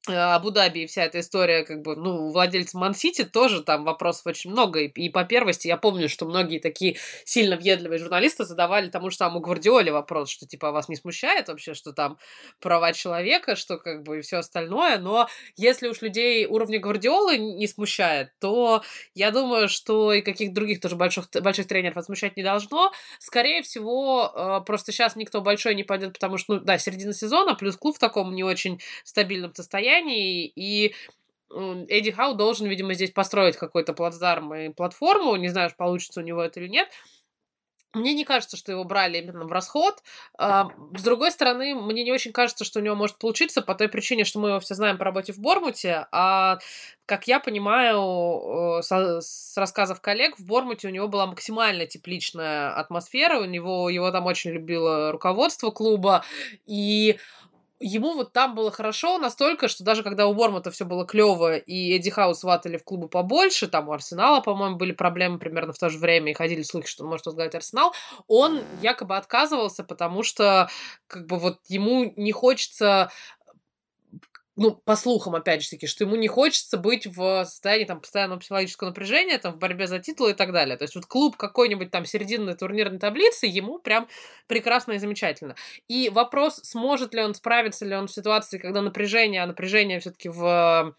Абу-Даби 0.06 0.80
и 0.80 0.86
вся 0.86 1.06
эта 1.06 1.22
история, 1.22 1.64
как 1.64 1.82
бы, 1.82 1.96
ну, 1.96 2.30
владельца 2.30 2.78
Ман-Сити 2.78 3.24
тоже 3.24 3.64
там 3.64 3.86
вопросов 3.86 4.26
очень 4.26 4.52
много. 4.52 4.82
И, 4.82 4.88
и 4.88 5.10
по 5.10 5.24
первости 5.24 5.68
я 5.70 5.78
помню, 5.78 6.10
что 6.10 6.26
многие 6.26 6.60
такие 6.60 6.98
сильно 7.24 7.56
въедливые 7.56 8.00
журналисты 8.00 8.44
задавали 8.44 8.90
тому 8.90 9.10
же 9.10 9.16
самому 9.16 9.40
Гвардиоле 9.40 9.94
вопрос, 9.94 10.30
что, 10.30 10.46
типа, 10.46 10.70
а 10.70 10.72
вас 10.74 10.90
не 10.90 10.98
смущает 10.98 11.48
вообще, 11.48 11.74
что 11.74 11.94
там 11.94 12.18
права 12.60 12.92
человека, 12.92 13.56
что, 13.56 13.78
как 13.78 14.04
бы, 14.04 14.18
и 14.18 14.22
все 14.22 14.38
остальное. 14.38 14.98
Но 14.98 15.30
если 15.56 15.88
уж 15.88 16.02
людей 16.02 16.48
уровня 16.48 16.80
Гвардиолы 16.82 17.38
не 17.38 17.68
смущает, 17.68 18.32
то 18.42 18.84
я 19.14 19.32
думаю, 19.32 19.70
что 19.70 20.12
и 20.12 20.22
каких 20.22 20.52
других 20.54 20.82
тоже 20.82 20.98
больших, 20.98 21.30
больших 21.42 21.68
тренеров 21.68 22.04
смущать 22.04 22.36
не 22.36 22.44
должно. 22.44 22.92
Скорее 23.20 23.62
всего, 23.62 24.34
э, 24.36 24.66
просто 24.66 24.92
сейчас 24.92 25.16
никто 25.16 25.40
большой 25.40 25.76
не 25.76 25.84
пойдет, 25.84 26.12
потому 26.12 26.38
что, 26.38 26.56
ну, 26.56 26.60
да, 26.60 26.78
середина 26.78 27.14
сезона, 27.14 27.56
плюс 27.56 27.78
клуб 27.78 27.96
в 27.96 28.00
таком 28.00 28.36
не 28.36 28.44
очень 28.44 28.82
стабильном 29.06 29.56
состоянии, 29.56 29.93
состоянии, 29.94 30.46
и 30.48 30.96
Эдди 31.50 32.12
Хау 32.12 32.34
должен, 32.34 32.68
видимо, 32.68 32.94
здесь 32.94 33.12
построить 33.12 33.58
какой-то 33.58 33.94
плацдарм 33.94 34.54
и 34.56 34.70
платформу. 34.70 35.36
Не 35.36 35.50
знаю, 35.50 35.72
получится 35.78 36.22
у 36.22 36.24
него 36.24 36.42
это 36.42 36.60
или 36.60 36.68
нет. 36.68 36.90
Мне 37.96 38.16
не 38.16 38.26
кажется, 38.26 38.58
что 38.58 38.72
его 38.72 38.84
брали 38.86 39.20
именно 39.20 39.46
в 39.46 39.52
расход. 39.52 40.02
А, 40.36 40.68
с 40.98 41.04
другой 41.04 41.30
стороны, 41.30 41.76
мне 41.76 42.04
не 42.04 42.12
очень 42.12 42.32
кажется, 42.32 42.66
что 42.66 42.80
у 42.80 42.82
него 42.82 42.96
может 42.96 43.20
получиться 43.20 43.62
по 43.62 43.76
той 43.76 43.88
причине, 43.88 44.24
что 44.24 44.40
мы 44.40 44.50
его 44.50 44.60
все 44.60 44.74
знаем 44.74 44.98
по 44.98 45.06
работе 45.06 45.32
в 45.32 45.38
Бормуте, 45.38 46.08
а 46.12 46.58
как 47.06 47.28
я 47.28 47.40
понимаю, 47.40 48.82
с 48.82 49.54
рассказов 49.56 50.02
коллег, 50.02 50.40
в 50.40 50.46
Бормуте 50.46 50.88
у 50.88 50.92
него 50.92 51.08
была 51.08 51.28
максимально 51.28 51.86
тепличная 51.86 52.74
атмосфера, 52.74 53.40
у 53.40 53.46
него 53.46 53.90
его 53.90 54.10
там 54.10 54.26
очень 54.26 54.52
любило 54.52 55.12
руководство 55.12 55.70
клуба, 55.70 56.26
и 56.66 57.20
ему 57.80 58.14
вот 58.14 58.34
там 58.34 58.56
было 58.56 58.72
хорошо 58.72 59.18
настолько, 59.18 59.68
что 59.68 59.84
даже 59.84 60.04
когда 60.04 60.28
у 60.28 60.34
Бормута 60.34 60.72
все 60.72 60.86
было 60.86 61.06
клево, 61.06 61.58
и 61.58 61.96
Эдди 61.96 62.10
Хаус 62.10 62.44
ватали 62.44 62.78
в 62.78 62.84
клубы 62.84 63.10
побольше, 63.10 63.68
там 63.68 63.90
у 63.90 63.92
Арсенала, 63.92 64.42
по-моему, 64.42 64.78
были 64.78 64.92
проблемы 64.92 65.40
примерно 65.40 65.74
в 65.74 65.78
то 65.78 65.90
же 65.90 66.00
время, 66.00 66.32
и 66.32 66.36
ходили 66.36 66.62
слухи, 66.64 66.88
что 66.88 67.06
может 67.06 67.26
возглавить 67.26 67.56
Арсенал, 67.56 67.94
он 68.28 68.62
якобы 68.82 69.18
отказывался, 69.18 69.84
потому 69.84 70.24
что 70.24 70.70
как 71.08 71.28
бы 71.28 71.38
вот 71.38 71.60
ему 71.68 72.14
не 72.16 72.32
хочется 72.32 73.12
ну, 74.56 74.76
по 74.86 74.96
слухам, 74.96 75.36
опять 75.36 75.64
же 75.64 75.70
таки, 75.70 75.88
что 75.88 76.04
ему 76.04 76.16
не 76.16 76.28
хочется 76.28 76.78
быть 76.78 77.08
в 77.08 77.46
состоянии 77.46 77.86
там 77.86 78.02
постоянного 78.02 78.40
психологического 78.40 78.90
напряжения, 78.90 79.38
там, 79.40 79.54
в 79.54 79.58
борьбе 79.58 79.88
за 79.88 80.00
титул 80.00 80.28
и 80.28 80.34
так 80.34 80.52
далее. 80.52 80.78
То 80.78 80.84
есть 80.84 80.96
вот 80.96 81.06
клуб 81.06 81.38
какой-нибудь 81.38 81.90
там 81.90 82.06
серединной 82.06 82.56
турнирной 82.56 83.00
таблицы 83.00 83.48
ему 83.48 83.80
прям 83.80 84.08
прекрасно 84.48 84.94
и 84.94 85.00
замечательно. 85.00 85.56
И 85.88 86.10
вопрос, 86.10 86.60
сможет 86.64 87.14
ли 87.16 87.22
он, 87.22 87.34
справиться 87.34 87.86
ли 87.86 87.96
он 87.96 88.08
в 88.08 88.12
ситуации, 88.12 88.60
когда 88.60 88.82
напряжение, 88.82 89.42
а 89.42 89.48
напряжение 89.48 90.00
все-таки 90.00 90.30
в 90.30 90.96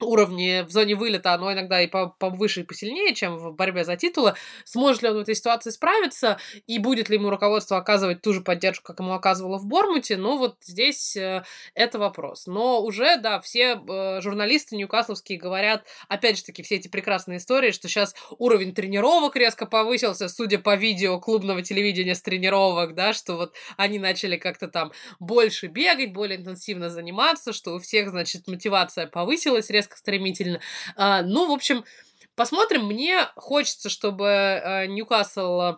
уровне 0.00 0.64
в 0.64 0.70
зоне 0.70 0.94
вылета, 0.94 1.32
оно 1.34 1.52
иногда 1.52 1.80
и 1.80 1.86
повыше 1.86 2.60
и 2.60 2.64
посильнее, 2.64 3.14
чем 3.14 3.36
в 3.36 3.54
борьбе 3.54 3.84
за 3.84 3.96
титулы. 3.96 4.34
Сможет 4.64 5.02
ли 5.02 5.08
он 5.08 5.16
в 5.16 5.20
этой 5.20 5.34
ситуации 5.34 5.70
справиться, 5.70 6.38
и 6.66 6.78
будет 6.78 7.08
ли 7.08 7.16
ему 7.16 7.30
руководство 7.30 7.76
оказывать 7.76 8.22
ту 8.22 8.32
же 8.32 8.40
поддержку, 8.40 8.84
как 8.84 9.00
ему 9.00 9.12
оказывало 9.14 9.58
в 9.58 9.66
Бормуте, 9.66 10.16
ну 10.16 10.38
вот 10.38 10.56
здесь 10.62 11.16
э, 11.16 11.44
это 11.74 11.98
вопрос. 11.98 12.46
Но 12.46 12.82
уже, 12.82 13.16
да, 13.16 13.40
все 13.40 13.74
э, 13.76 14.20
журналисты 14.20 14.76
ньюкасловские 14.76 15.38
говорят, 15.38 15.84
опять 16.08 16.38
же 16.38 16.44
таки, 16.44 16.62
все 16.62 16.76
эти 16.76 16.88
прекрасные 16.88 17.38
истории, 17.38 17.70
что 17.70 17.88
сейчас 17.88 18.14
уровень 18.38 18.74
тренировок 18.74 19.36
резко 19.36 19.66
повысился, 19.66 20.28
судя 20.28 20.58
по 20.58 20.74
видео 20.74 21.20
клубного 21.20 21.62
телевидения 21.62 22.14
с 22.14 22.22
тренировок, 22.22 22.94
да, 22.94 23.12
что 23.12 23.36
вот 23.36 23.54
они 23.76 23.98
начали 23.98 24.36
как-то 24.36 24.68
там 24.68 24.92
больше 25.20 25.66
бегать, 25.66 26.12
более 26.12 26.38
интенсивно 26.38 26.90
заниматься, 26.90 27.52
что 27.52 27.74
у 27.74 27.78
всех, 27.78 28.10
значит, 28.10 28.46
мотивация 28.46 29.06
повысилась 29.06 29.70
резко 29.70 29.83
резко, 29.84 29.96
стремительно. 29.96 30.60
А, 30.96 31.22
ну, 31.22 31.48
в 31.48 31.52
общем, 31.52 31.84
посмотрим. 32.34 32.86
Мне 32.86 33.28
хочется, 33.36 33.88
чтобы 33.88 34.26
э, 34.26 34.86
Ньюкасл 34.86 35.76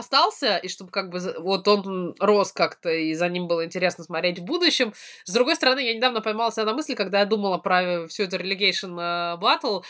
остался, 0.00 0.56
и 0.56 0.68
чтобы 0.68 0.90
как 0.90 1.10
бы 1.10 1.20
вот 1.38 1.68
он 1.68 2.14
рос 2.18 2.52
как-то, 2.52 2.90
и 2.90 3.14
за 3.14 3.28
ним 3.28 3.46
было 3.46 3.64
интересно 3.64 4.04
смотреть 4.04 4.40
в 4.40 4.44
будущем. 4.44 4.92
С 5.24 5.32
другой 5.32 5.56
стороны, 5.56 5.80
я 5.80 5.94
недавно 5.94 6.20
поймала 6.20 6.50
себя 6.52 6.64
на 6.64 6.74
мысли, 6.74 6.94
когда 6.94 7.20
я 7.20 7.26
думала 7.26 7.58
про 7.58 8.08
всю 8.08 8.24
эту 8.24 8.36
relegation 8.36 8.96
battle, 9.40 9.82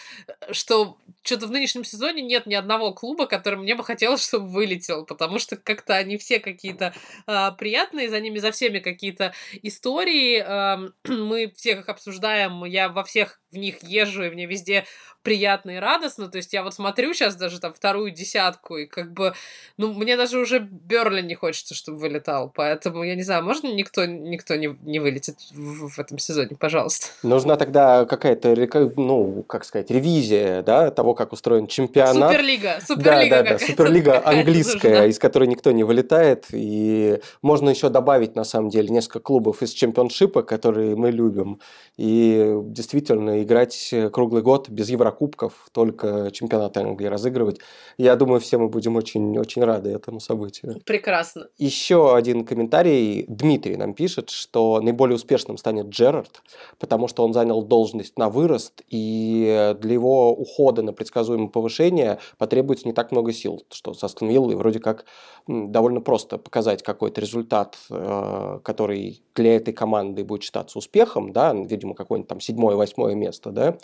что 0.51 0.99
что-то 1.23 1.47
в 1.47 1.51
нынешнем 1.51 1.85
сезоне 1.85 2.23
нет 2.23 2.47
ни 2.47 2.55
одного 2.55 2.93
клуба, 2.93 3.27
который 3.27 3.59
мне 3.59 3.75
бы 3.75 3.85
хотелось, 3.85 4.25
чтобы 4.27 4.47
вылетел, 4.49 5.05
потому 5.05 5.39
что 5.39 5.57
как-то 5.57 5.97
они 5.97 6.17
все 6.19 6.41
какие-то 6.41 6.95
э, 7.27 7.51
приятные, 7.59 8.09
за 8.09 8.21
ними 8.21 8.39
за 8.39 8.53
всеми 8.53 8.79
какие-то 8.79 9.33
истории, 9.63 10.43
э, 10.43 10.91
мы 11.09 11.53
всех 11.57 11.81
их 11.81 11.89
обсуждаем, 11.89 12.65
я 12.65 12.89
во 12.89 13.05
всех 13.05 13.40
в 13.53 13.57
них 13.57 13.83
езжу, 13.83 14.25
и 14.25 14.31
мне 14.31 14.47
везде 14.47 14.85
приятно 15.23 15.73
и 15.73 15.77
радостно. 15.77 16.29
То 16.29 16.39
есть 16.39 16.53
я 16.53 16.63
вот 16.63 16.75
смотрю 16.75 17.13
сейчас 17.13 17.37
даже 17.37 17.61
там 17.61 17.73
вторую 17.73 18.11
десятку, 18.11 18.77
и 18.77 18.87
как 18.87 19.13
бы, 19.13 19.35
ну, 19.77 19.93
мне 19.93 20.17
даже 20.17 20.39
уже 20.39 20.59
Берли 20.61 21.23
не 21.23 21.35
хочется, 21.35 21.75
чтобы 21.75 21.99
вылетал. 21.99 22.51
Поэтому, 22.55 23.03
я 23.03 23.15
не 23.15 23.23
знаю, 23.23 23.45
можно 23.45 23.69
никто, 23.69 24.07
никто 24.07 24.57
не, 24.57 24.75
не 24.83 24.99
вылетит 24.99 25.37
в, 25.53 25.89
в 25.89 25.99
этом 25.99 26.19
сезоне, 26.19 26.57
пожалуйста? 26.59 27.09
Нужна 27.23 27.57
тогда 27.57 28.05
какая-то, 28.07 28.55
ну, 28.97 29.43
как 29.43 29.65
сказать, 29.65 29.91
ревизия, 29.91 30.63
да, 30.63 30.91
того, 30.91 31.15
как 31.15 31.33
устроен 31.33 31.67
чемпионат. 31.67 32.31
Суперлига, 32.31 32.79
суперлига 32.81 33.37
Да, 33.37 33.43
да, 33.43 33.51
да, 33.51 33.59
суперлига 33.59 34.23
английская, 34.25 35.07
из 35.07 35.19
которой 35.19 35.49
никто 35.49 35.73
не 35.73 35.85
вылетает. 35.85 36.47
И 36.53 37.21
можно 37.43 37.71
еще 37.71 37.89
добавить, 37.89 38.37
на 38.37 38.45
самом 38.45 38.71
деле, 38.71 38.89
несколько 38.89 39.21
клубов 39.21 39.63
из 39.63 39.73
чемпионшипа, 39.73 40.43
которые 40.43 40.97
мы 40.97 41.11
любим. 41.11 41.61
И 41.97 42.55
действительно 42.65 43.40
играть 43.43 43.95
круглый 44.13 44.43
год 44.43 44.69
без 44.69 44.89
Евро 44.89 45.11
Еврокубков, 45.11 45.69
только 45.73 46.31
чемпионат 46.33 46.77
Англии 46.77 47.07
разыгрывать. 47.07 47.59
Я 47.99 48.17
думаю, 48.17 48.41
все 48.41 48.59
мы 48.59 48.69
будем 48.69 48.97
очень, 48.97 49.39
очень 49.39 49.63
рады 49.65 49.91
этому 49.91 50.21
событию. 50.21 50.81
Прекрасно. 50.87 51.49
Еще 51.59 52.15
один 52.15 52.45
комментарий. 52.45 53.25
Дмитрий 53.29 53.77
нам 53.77 53.95
пишет, 53.95 54.31
что 54.31 54.81
наиболее 54.81 55.17
успешным 55.17 55.57
станет 55.59 55.87
Джерард, 55.87 56.43
потому 56.79 57.09
что 57.09 57.25
он 57.25 57.33
занял 57.33 57.63
должность 57.63 58.19
на 58.19 58.29
вырост, 58.29 58.83
и 58.89 59.75
для 59.81 59.93
его 59.93 60.33
ухода 60.33 60.83
на 60.83 60.93
предсказуемое 60.93 61.49
повышение 61.49 62.19
потребуется 62.39 62.87
не 62.87 62.95
так 62.95 63.13
много 63.13 63.33
сил, 63.33 63.63
что 63.71 63.95
с 63.95 64.05
Астон 64.05 64.29
Виллой 64.29 64.55
вроде 64.55 64.81
как 64.81 65.05
довольно 65.47 66.01
просто 66.01 66.39
показать 66.39 66.83
какой-то 66.83 67.21
результат, 67.21 67.77
э, 67.91 68.61
который 68.63 69.23
для 69.35 69.57
этой 69.57 69.73
команды 69.73 70.25
будет 70.25 70.43
считаться 70.43 70.79
успехом, 70.79 71.33
да, 71.33 71.53
видимо, 71.55 71.95
какое-нибудь 71.95 72.29
там 72.29 72.41
седьмое-восьмое 72.41 73.15
место, 73.15 73.30
да, 73.53 73.79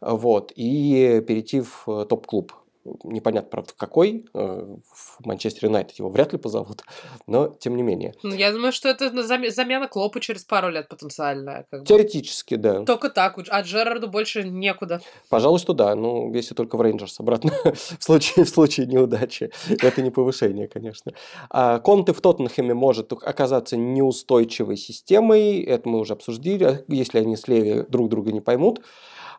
вот, 0.00 0.52
и 0.56 1.22
перейти 1.26 1.60
в 1.60 1.84
э, 1.88 2.06
топ-клуб. 2.06 2.52
Непонятно, 3.04 3.50
правда, 3.50 3.72
какой. 3.76 4.26
Э, 4.34 4.76
в 4.92 5.26
Манчестер 5.26 5.66
Юнайтед 5.66 5.98
его 5.98 6.08
вряд 6.08 6.32
ли 6.32 6.38
позовут, 6.38 6.82
но 7.26 7.48
тем 7.48 7.76
не 7.76 7.82
менее. 7.82 8.14
Ну, 8.22 8.34
я 8.34 8.52
думаю, 8.52 8.72
что 8.72 8.88
это 8.88 9.10
замена 9.22 9.88
Клопа 9.88 10.20
через 10.20 10.44
пару 10.44 10.70
лет 10.70 10.88
потенциальная. 10.88 11.66
Как 11.70 11.80
бы. 11.80 11.86
Теоретически, 11.86 12.56
да. 12.56 12.84
Только 12.84 13.10
так, 13.10 13.38
а 13.48 13.60
Джерарду 13.62 14.08
больше 14.08 14.44
некуда. 14.44 15.00
Пожалуй, 15.28 15.58
что 15.58 15.72
да, 15.72 15.94
ну, 15.94 16.32
если 16.32 16.54
только 16.54 16.76
в 16.76 16.80
Рейнджерс 16.80 17.20
обратно, 17.20 17.52
в, 17.98 18.02
случае, 18.02 18.44
в 18.44 18.48
случае 18.48 18.86
неудачи. 18.86 19.50
Это 19.68 20.02
не 20.02 20.10
повышение, 20.10 20.68
конечно. 20.68 21.12
А 21.50 21.78
Конте 21.78 22.12
в 22.12 22.20
Тоттенхэме 22.20 22.74
может 22.74 23.12
оказаться 23.12 23.76
неустойчивой 23.76 24.76
системой, 24.76 25.60
это 25.60 25.88
мы 25.88 25.98
уже 25.98 26.12
обсудили, 26.12 26.84
если 26.88 27.18
они 27.18 27.36
с 27.36 27.48
Леви 27.48 27.84
друг 27.88 28.08
друга 28.08 28.32
не 28.32 28.40
поймут. 28.40 28.80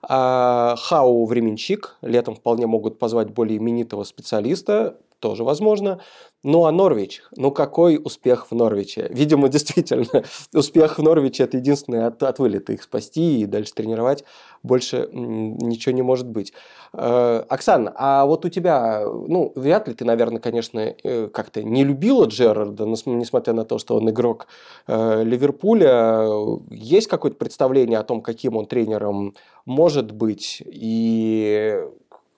А 0.02 0.76
Хау 0.78 1.26
временщик, 1.26 1.96
летом 2.02 2.36
вполне 2.36 2.68
могут 2.68 3.00
позвать 3.00 3.32
более 3.32 3.58
именитого 3.58 4.04
специалиста, 4.04 4.98
тоже 5.20 5.44
возможно. 5.44 6.00
Ну 6.44 6.66
а 6.66 6.72
Норвич, 6.72 7.24
ну 7.36 7.52
какой 7.52 8.00
успех 8.04 8.48
в 8.50 8.56
Норвиче? 8.56 9.08
Видимо, 9.10 9.50
действительно, 9.50 10.24
успех 10.54 10.98
в 10.98 11.04
Норвиче 11.04 11.44
это 11.44 11.58
единственный 11.58 12.06
от, 12.06 12.22
от 12.24 12.40
вылета 12.40 12.74
их 12.74 12.84
спасти 12.84 13.42
и 13.42 13.46
дальше 13.46 13.74
тренировать. 13.74 14.24
Больше 14.64 15.10
ничего 15.12 15.94
не 15.94 16.02
может 16.02 16.28
быть. 16.28 16.54
Э, 16.94 17.44
Оксана, 17.50 17.94
а 17.96 18.26
вот 18.26 18.46
у 18.46 18.50
тебя, 18.50 19.04
ну, 19.06 19.52
вряд 19.56 19.88
ли 19.88 19.94
ты, 19.94 20.06
наверное, 20.06 20.40
конечно, 20.40 20.80
э, 20.80 21.28
как-то 21.28 21.64
не 21.64 21.84
любила 21.84 22.26
Джерарда, 22.26 22.86
несмотря 22.86 23.54
на 23.54 23.66
то, 23.66 23.78
что 23.78 23.96
он 23.96 24.10
игрок 24.10 24.48
э, 24.88 25.24
Ливерпуля. 25.24 26.28
Есть 26.70 27.08
какое-то 27.08 27.38
представление 27.38 28.00
о 28.00 28.04
том, 28.04 28.22
каким 28.22 28.58
он 28.58 28.68
тренером 28.68 29.34
может 29.66 30.12
быть 30.12 30.64
и 30.66 31.84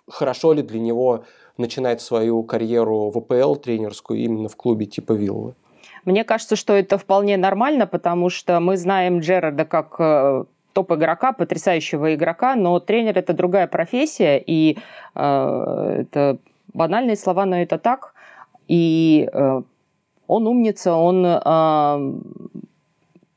хорошо 0.10 0.54
ли 0.54 0.62
для 0.62 0.80
него 0.80 1.24
начинать 1.60 2.02
свою 2.02 2.44
карьеру 2.44 3.10
в 3.10 3.18
АПЛ 3.18 3.56
тренерскую 3.56 4.20
именно 4.20 4.50
в 4.50 4.56
клубе 4.56 4.86
типа 4.86 5.14
Виллы? 5.14 5.54
Мне 6.06 6.24
кажется, 6.24 6.56
что 6.56 6.74
это 6.74 6.98
вполне 6.98 7.38
нормально, 7.38 7.86
потому 7.86 8.30
что 8.30 8.60
мы 8.60 8.78
знаем 8.78 9.20
Джерарда 9.20 9.66
как 9.66 9.96
э, 10.00 10.46
топ-игрока, 10.74 11.34
потрясающего 11.34 12.16
игрока, 12.16 12.56
но 12.56 12.80
тренер 12.80 13.18
это 13.18 13.34
другая 13.34 13.68
профессия, 13.68 14.38
и 14.38 14.78
э, 15.16 15.96
это 16.02 16.38
банальные 16.74 17.16
слова, 17.16 17.46
но 17.46 17.62
это 17.62 17.78
так. 17.78 18.14
И 18.68 19.30
э, 19.32 19.62
он 20.28 20.48
умница, 20.48 20.94
он 20.94 21.26
э, 21.26 22.22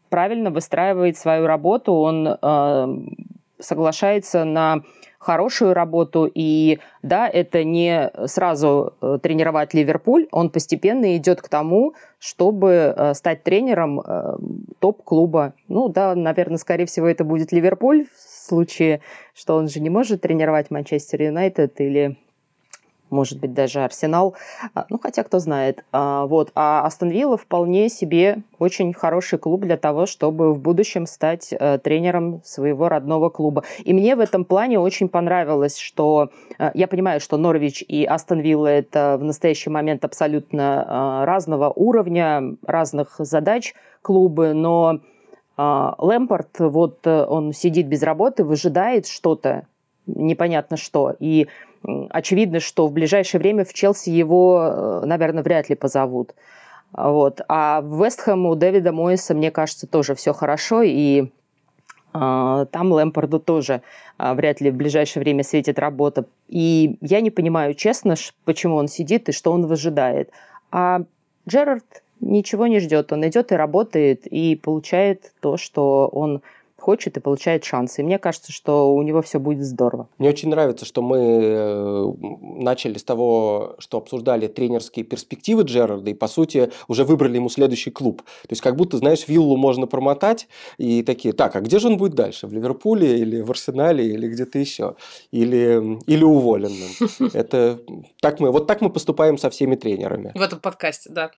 правильно 0.09 0.51
выстраивает 0.51 1.17
свою 1.17 1.47
работу, 1.47 1.95
он 1.95 2.29
э, 2.29 2.97
соглашается 3.59 4.45
на 4.45 4.83
хорошую 5.23 5.73
работу. 5.73 6.29
И 6.33 6.81
да, 7.03 7.29
это 7.29 7.63
не 7.63 8.11
сразу 8.27 8.95
э, 9.01 9.19
тренировать 9.23 9.73
Ливерпуль, 9.73 10.27
он 10.33 10.51
постепенно 10.51 11.17
идет 11.17 11.41
к 11.41 11.49
тому, 11.49 11.95
чтобы 12.19 12.93
э, 12.95 13.15
стать 13.15 13.45
тренером 13.45 14.01
э, 14.01 14.37
топ-клуба. 14.81 15.55
Ну 15.69 15.89
да, 15.89 16.17
наверное, 16.17 16.59
скорее 16.59 16.87
всего, 16.87 17.07
это 17.07 17.23
будет 17.23 17.53
Ливерпуль 17.53 18.07
в 18.07 18.49
случае, 18.49 19.01
что 19.33 19.55
он 19.55 19.69
же 19.69 19.81
не 19.81 19.91
может 19.91 20.23
тренировать 20.23 20.71
Манчестер 20.73 21.23
Юнайтед 21.23 21.81
или 21.81 22.19
может 23.13 23.39
быть, 23.39 23.55
даже 23.55 23.85
Арсенал. 23.85 24.35
А, 24.75 24.87
ну, 24.89 24.99
хотя 24.99 25.23
кто 25.23 25.39
знает. 25.39 25.85
А, 25.93 26.27
вот. 26.27 26.51
А 26.55 26.85
Астон 26.85 27.11
Вилла 27.11 27.37
вполне 27.37 27.89
себе 27.89 28.39
очень 28.59 28.93
хороший 28.93 29.39
клуб 29.39 29.61
для 29.61 29.77
того, 29.77 30.07
чтобы 30.07 30.53
в 30.55 30.61
будущем 30.61 31.07
стать 31.07 31.53
э, 31.53 31.79
тренером 31.79 32.41
своего 32.45 32.89
родного 32.89 33.29
клуба. 33.29 33.65
И 33.85 33.93
мне 33.93 34.17
в 34.17 34.21
этом 34.21 34.45
плане 34.45 34.81
очень 34.81 35.09
понравилось, 35.09 35.79
что 35.79 36.31
э, 36.59 36.71
я 36.75 36.89
понимаю, 36.89 37.21
что 37.21 37.37
Норвич 37.37 37.85
и 37.87 38.05
Астон 38.05 38.41
Вилла 38.41 38.69
это 38.69 39.17
в 39.21 39.25
настоящий 39.25 39.71
момент 39.71 40.05
абсолютно 40.05 40.87
э, 41.23 41.25
разного 41.27 41.71
уровня, 41.71 42.57
разных 42.67 43.17
задач 43.19 43.75
клубы, 44.01 44.53
но 44.55 45.01
Лэмпорт, 45.59 46.59
вот 46.61 47.07
он 47.07 47.53
сидит 47.53 47.87
без 47.87 48.03
работы, 48.03 48.43
выжидает 48.43 49.07
что-то, 49.07 49.67
непонятно 50.07 50.77
что. 50.77 51.15
И 51.19 51.49
очевидно, 52.11 52.61
что 52.61 52.87
в 52.87 52.93
ближайшее 52.93 53.41
время 53.41 53.65
в 53.65 53.73
Челси 53.73 54.11
его, 54.11 55.03
э, 55.03 55.07
наверное, 55.07 55.43
вряд 55.43 55.69
ли 55.69 55.75
позовут. 55.75 56.35
Вот. 56.93 57.41
А 57.49 57.81
в 57.81 58.05
Вестхэм 58.05 58.47
у 58.47 58.55
Дэвида 58.55 58.93
Мойса, 58.93 59.35
мне 59.35 59.51
кажется, 59.51 59.87
тоже 59.87 60.15
все 60.15 60.33
хорошо, 60.33 60.83
и 60.83 61.23
э, 61.23 61.27
там 62.13 62.93
Лэмпорду 62.93 63.41
тоже 63.41 63.83
э, 64.19 64.35
вряд 64.35 64.61
ли 64.61 64.71
в 64.71 64.77
ближайшее 64.77 65.23
время 65.23 65.43
светит 65.43 65.79
работа. 65.79 66.27
И 66.49 66.97
я 67.01 67.21
не 67.21 67.31
понимаю, 67.31 67.75
честно, 67.75 68.15
почему 68.45 68.77
он 68.77 68.89
сидит 68.89 69.29
и 69.29 69.33
что 69.33 69.53
он 69.53 69.67
выжидает. 69.67 70.31
А 70.71 71.03
Джерард 71.49 72.03
ничего 72.21 72.67
не 72.67 72.79
ждет, 72.79 73.13
он 73.13 73.27
идет 73.27 73.53
и 73.53 73.57
работает, 73.57 74.27
и 74.27 74.55
получает 74.55 75.33
то, 75.41 75.57
что 75.57 76.09
он 76.09 76.43
хочет 76.83 77.17
и 77.17 77.21
получает 77.21 77.65
шансы. 77.65 78.03
И 78.03 78.05
мне 78.05 78.19
кажется, 78.19 78.53
что 78.53 78.95
у 78.95 79.03
него 79.03 79.23
все 79.23 79.39
будет 79.39 79.65
здорово. 79.65 80.09
Мне 80.19 80.29
очень 80.29 80.49
нравится, 80.51 80.85
что 80.85 81.01
мы 81.01 81.19
э, 81.19 82.13
начали 82.41 82.99
с 82.99 83.05
того, 83.05 83.77
что 83.79 83.99
обсуждали 83.99 84.49
тренерские 84.49 85.05
перспективы 85.05 85.63
Джерарда, 85.63 86.11
и, 86.11 86.15
по 86.15 86.29
сути, 86.29 86.71
уже 86.89 87.05
выбрали 87.05 87.37
ему 87.37 87.49
следующий 87.49 87.91
клуб. 87.91 88.23
То 88.23 88.51
есть, 88.51 88.63
как 88.63 88.77
будто, 88.77 88.99
знаешь, 88.99 89.29
виллу 89.29 89.57
можно 89.57 89.87
промотать, 89.87 90.49
и 90.77 91.03
такие, 91.03 91.33
так, 91.33 91.55
а 91.57 91.61
где 91.61 91.79
же 91.79 91.87
он 91.87 91.97
будет 91.97 92.15
дальше? 92.15 92.47
В 92.47 92.53
Ливерпуле 92.53 93.19
или 93.19 93.41
в 93.41 93.51
Арсенале, 93.51 94.05
или 94.05 94.29
где-то 94.29 94.59
еще? 94.59 94.97
Или, 95.31 95.99
или 96.07 96.25
уволенным? 96.25 96.91
Это 97.33 97.81
так 98.21 98.41
мы, 98.41 98.51
вот 98.51 98.67
так 98.67 98.81
мы 98.81 98.91
поступаем 98.91 99.39
со 99.39 99.49
всеми 99.51 99.77
тренерами. 99.77 100.33
В 100.35 100.43
этом 100.43 100.59
подкасте, 100.59 101.11
да. 101.11 101.31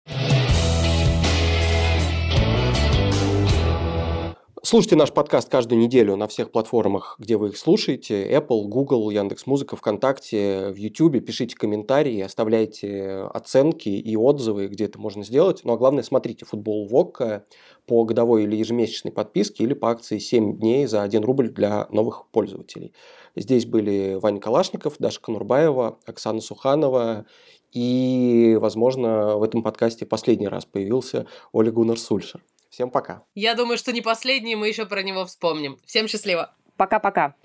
Слушайте 4.67 4.97
наш 4.97 5.13
подкаст 5.13 5.51
каждую 5.51 5.79
неделю 5.79 6.17
на 6.17 6.27
всех 6.27 6.51
платформах, 6.51 7.17
где 7.19 7.37
вы 7.37 7.49
их 7.49 7.59
слушаете. 7.59 8.27
Apple, 8.27 8.63
Google, 8.63 9.11
Яндекс.Музыка, 9.11 9.77
ВКонтакте, 9.77 10.71
в 10.71 10.77
YouTube. 10.77 11.23
Пишите 11.23 11.55
комментарии, 11.55 12.19
оставляйте 12.23 13.29
оценки 13.35 13.91
и 13.91 14.17
отзывы, 14.17 14.69
где 14.69 14.87
это 14.87 14.99
можно 14.99 15.23
сделать. 15.23 15.61
Ну 15.65 15.75
а 15.75 15.77
главное, 15.77 16.03
смотрите 16.03 16.47
футбол 16.47 16.89
ВОК 16.89 17.45
по 17.85 18.05
годовой 18.05 18.45
или 18.45 18.57
ежемесячной 18.57 19.13
подписке 19.13 19.65
или 19.65 19.75
по 19.75 19.91
акции 19.91 20.17
7 20.17 20.57
дней 20.57 20.87
за 20.87 21.03
1 21.03 21.23
рубль 21.23 21.51
для 21.51 21.87
новых 21.91 22.25
пользователей. 22.33 22.95
Здесь 23.37 23.67
были 23.67 24.15
Ваня 24.15 24.41
Калашников, 24.41 24.95
Даша 24.99 25.21
Конурбаева, 25.21 25.99
Оксана 26.07 26.41
Суханова 26.41 27.27
и, 27.73 28.57
возможно, 28.59 29.37
в 29.37 29.43
этом 29.43 29.63
подкасте 29.63 30.07
последний 30.07 30.49
раз 30.49 30.65
появился 30.65 31.27
Оля 31.53 31.71
Гуннер 31.71 31.99
Сульшер. 31.99 32.43
Всем 32.75 32.91
пока. 32.91 33.23
Я 33.37 33.55
думаю, 33.55 33.79
что 33.79 33.93
не 33.93 34.01
последний, 34.01 34.57
мы 34.57 34.67
еще 34.67 34.85
про 34.85 35.05
него 35.05 35.25
вспомним. 35.27 35.79
Всем 35.87 36.09
счастливо. 36.09 36.51
Пока-пока. 36.77 37.37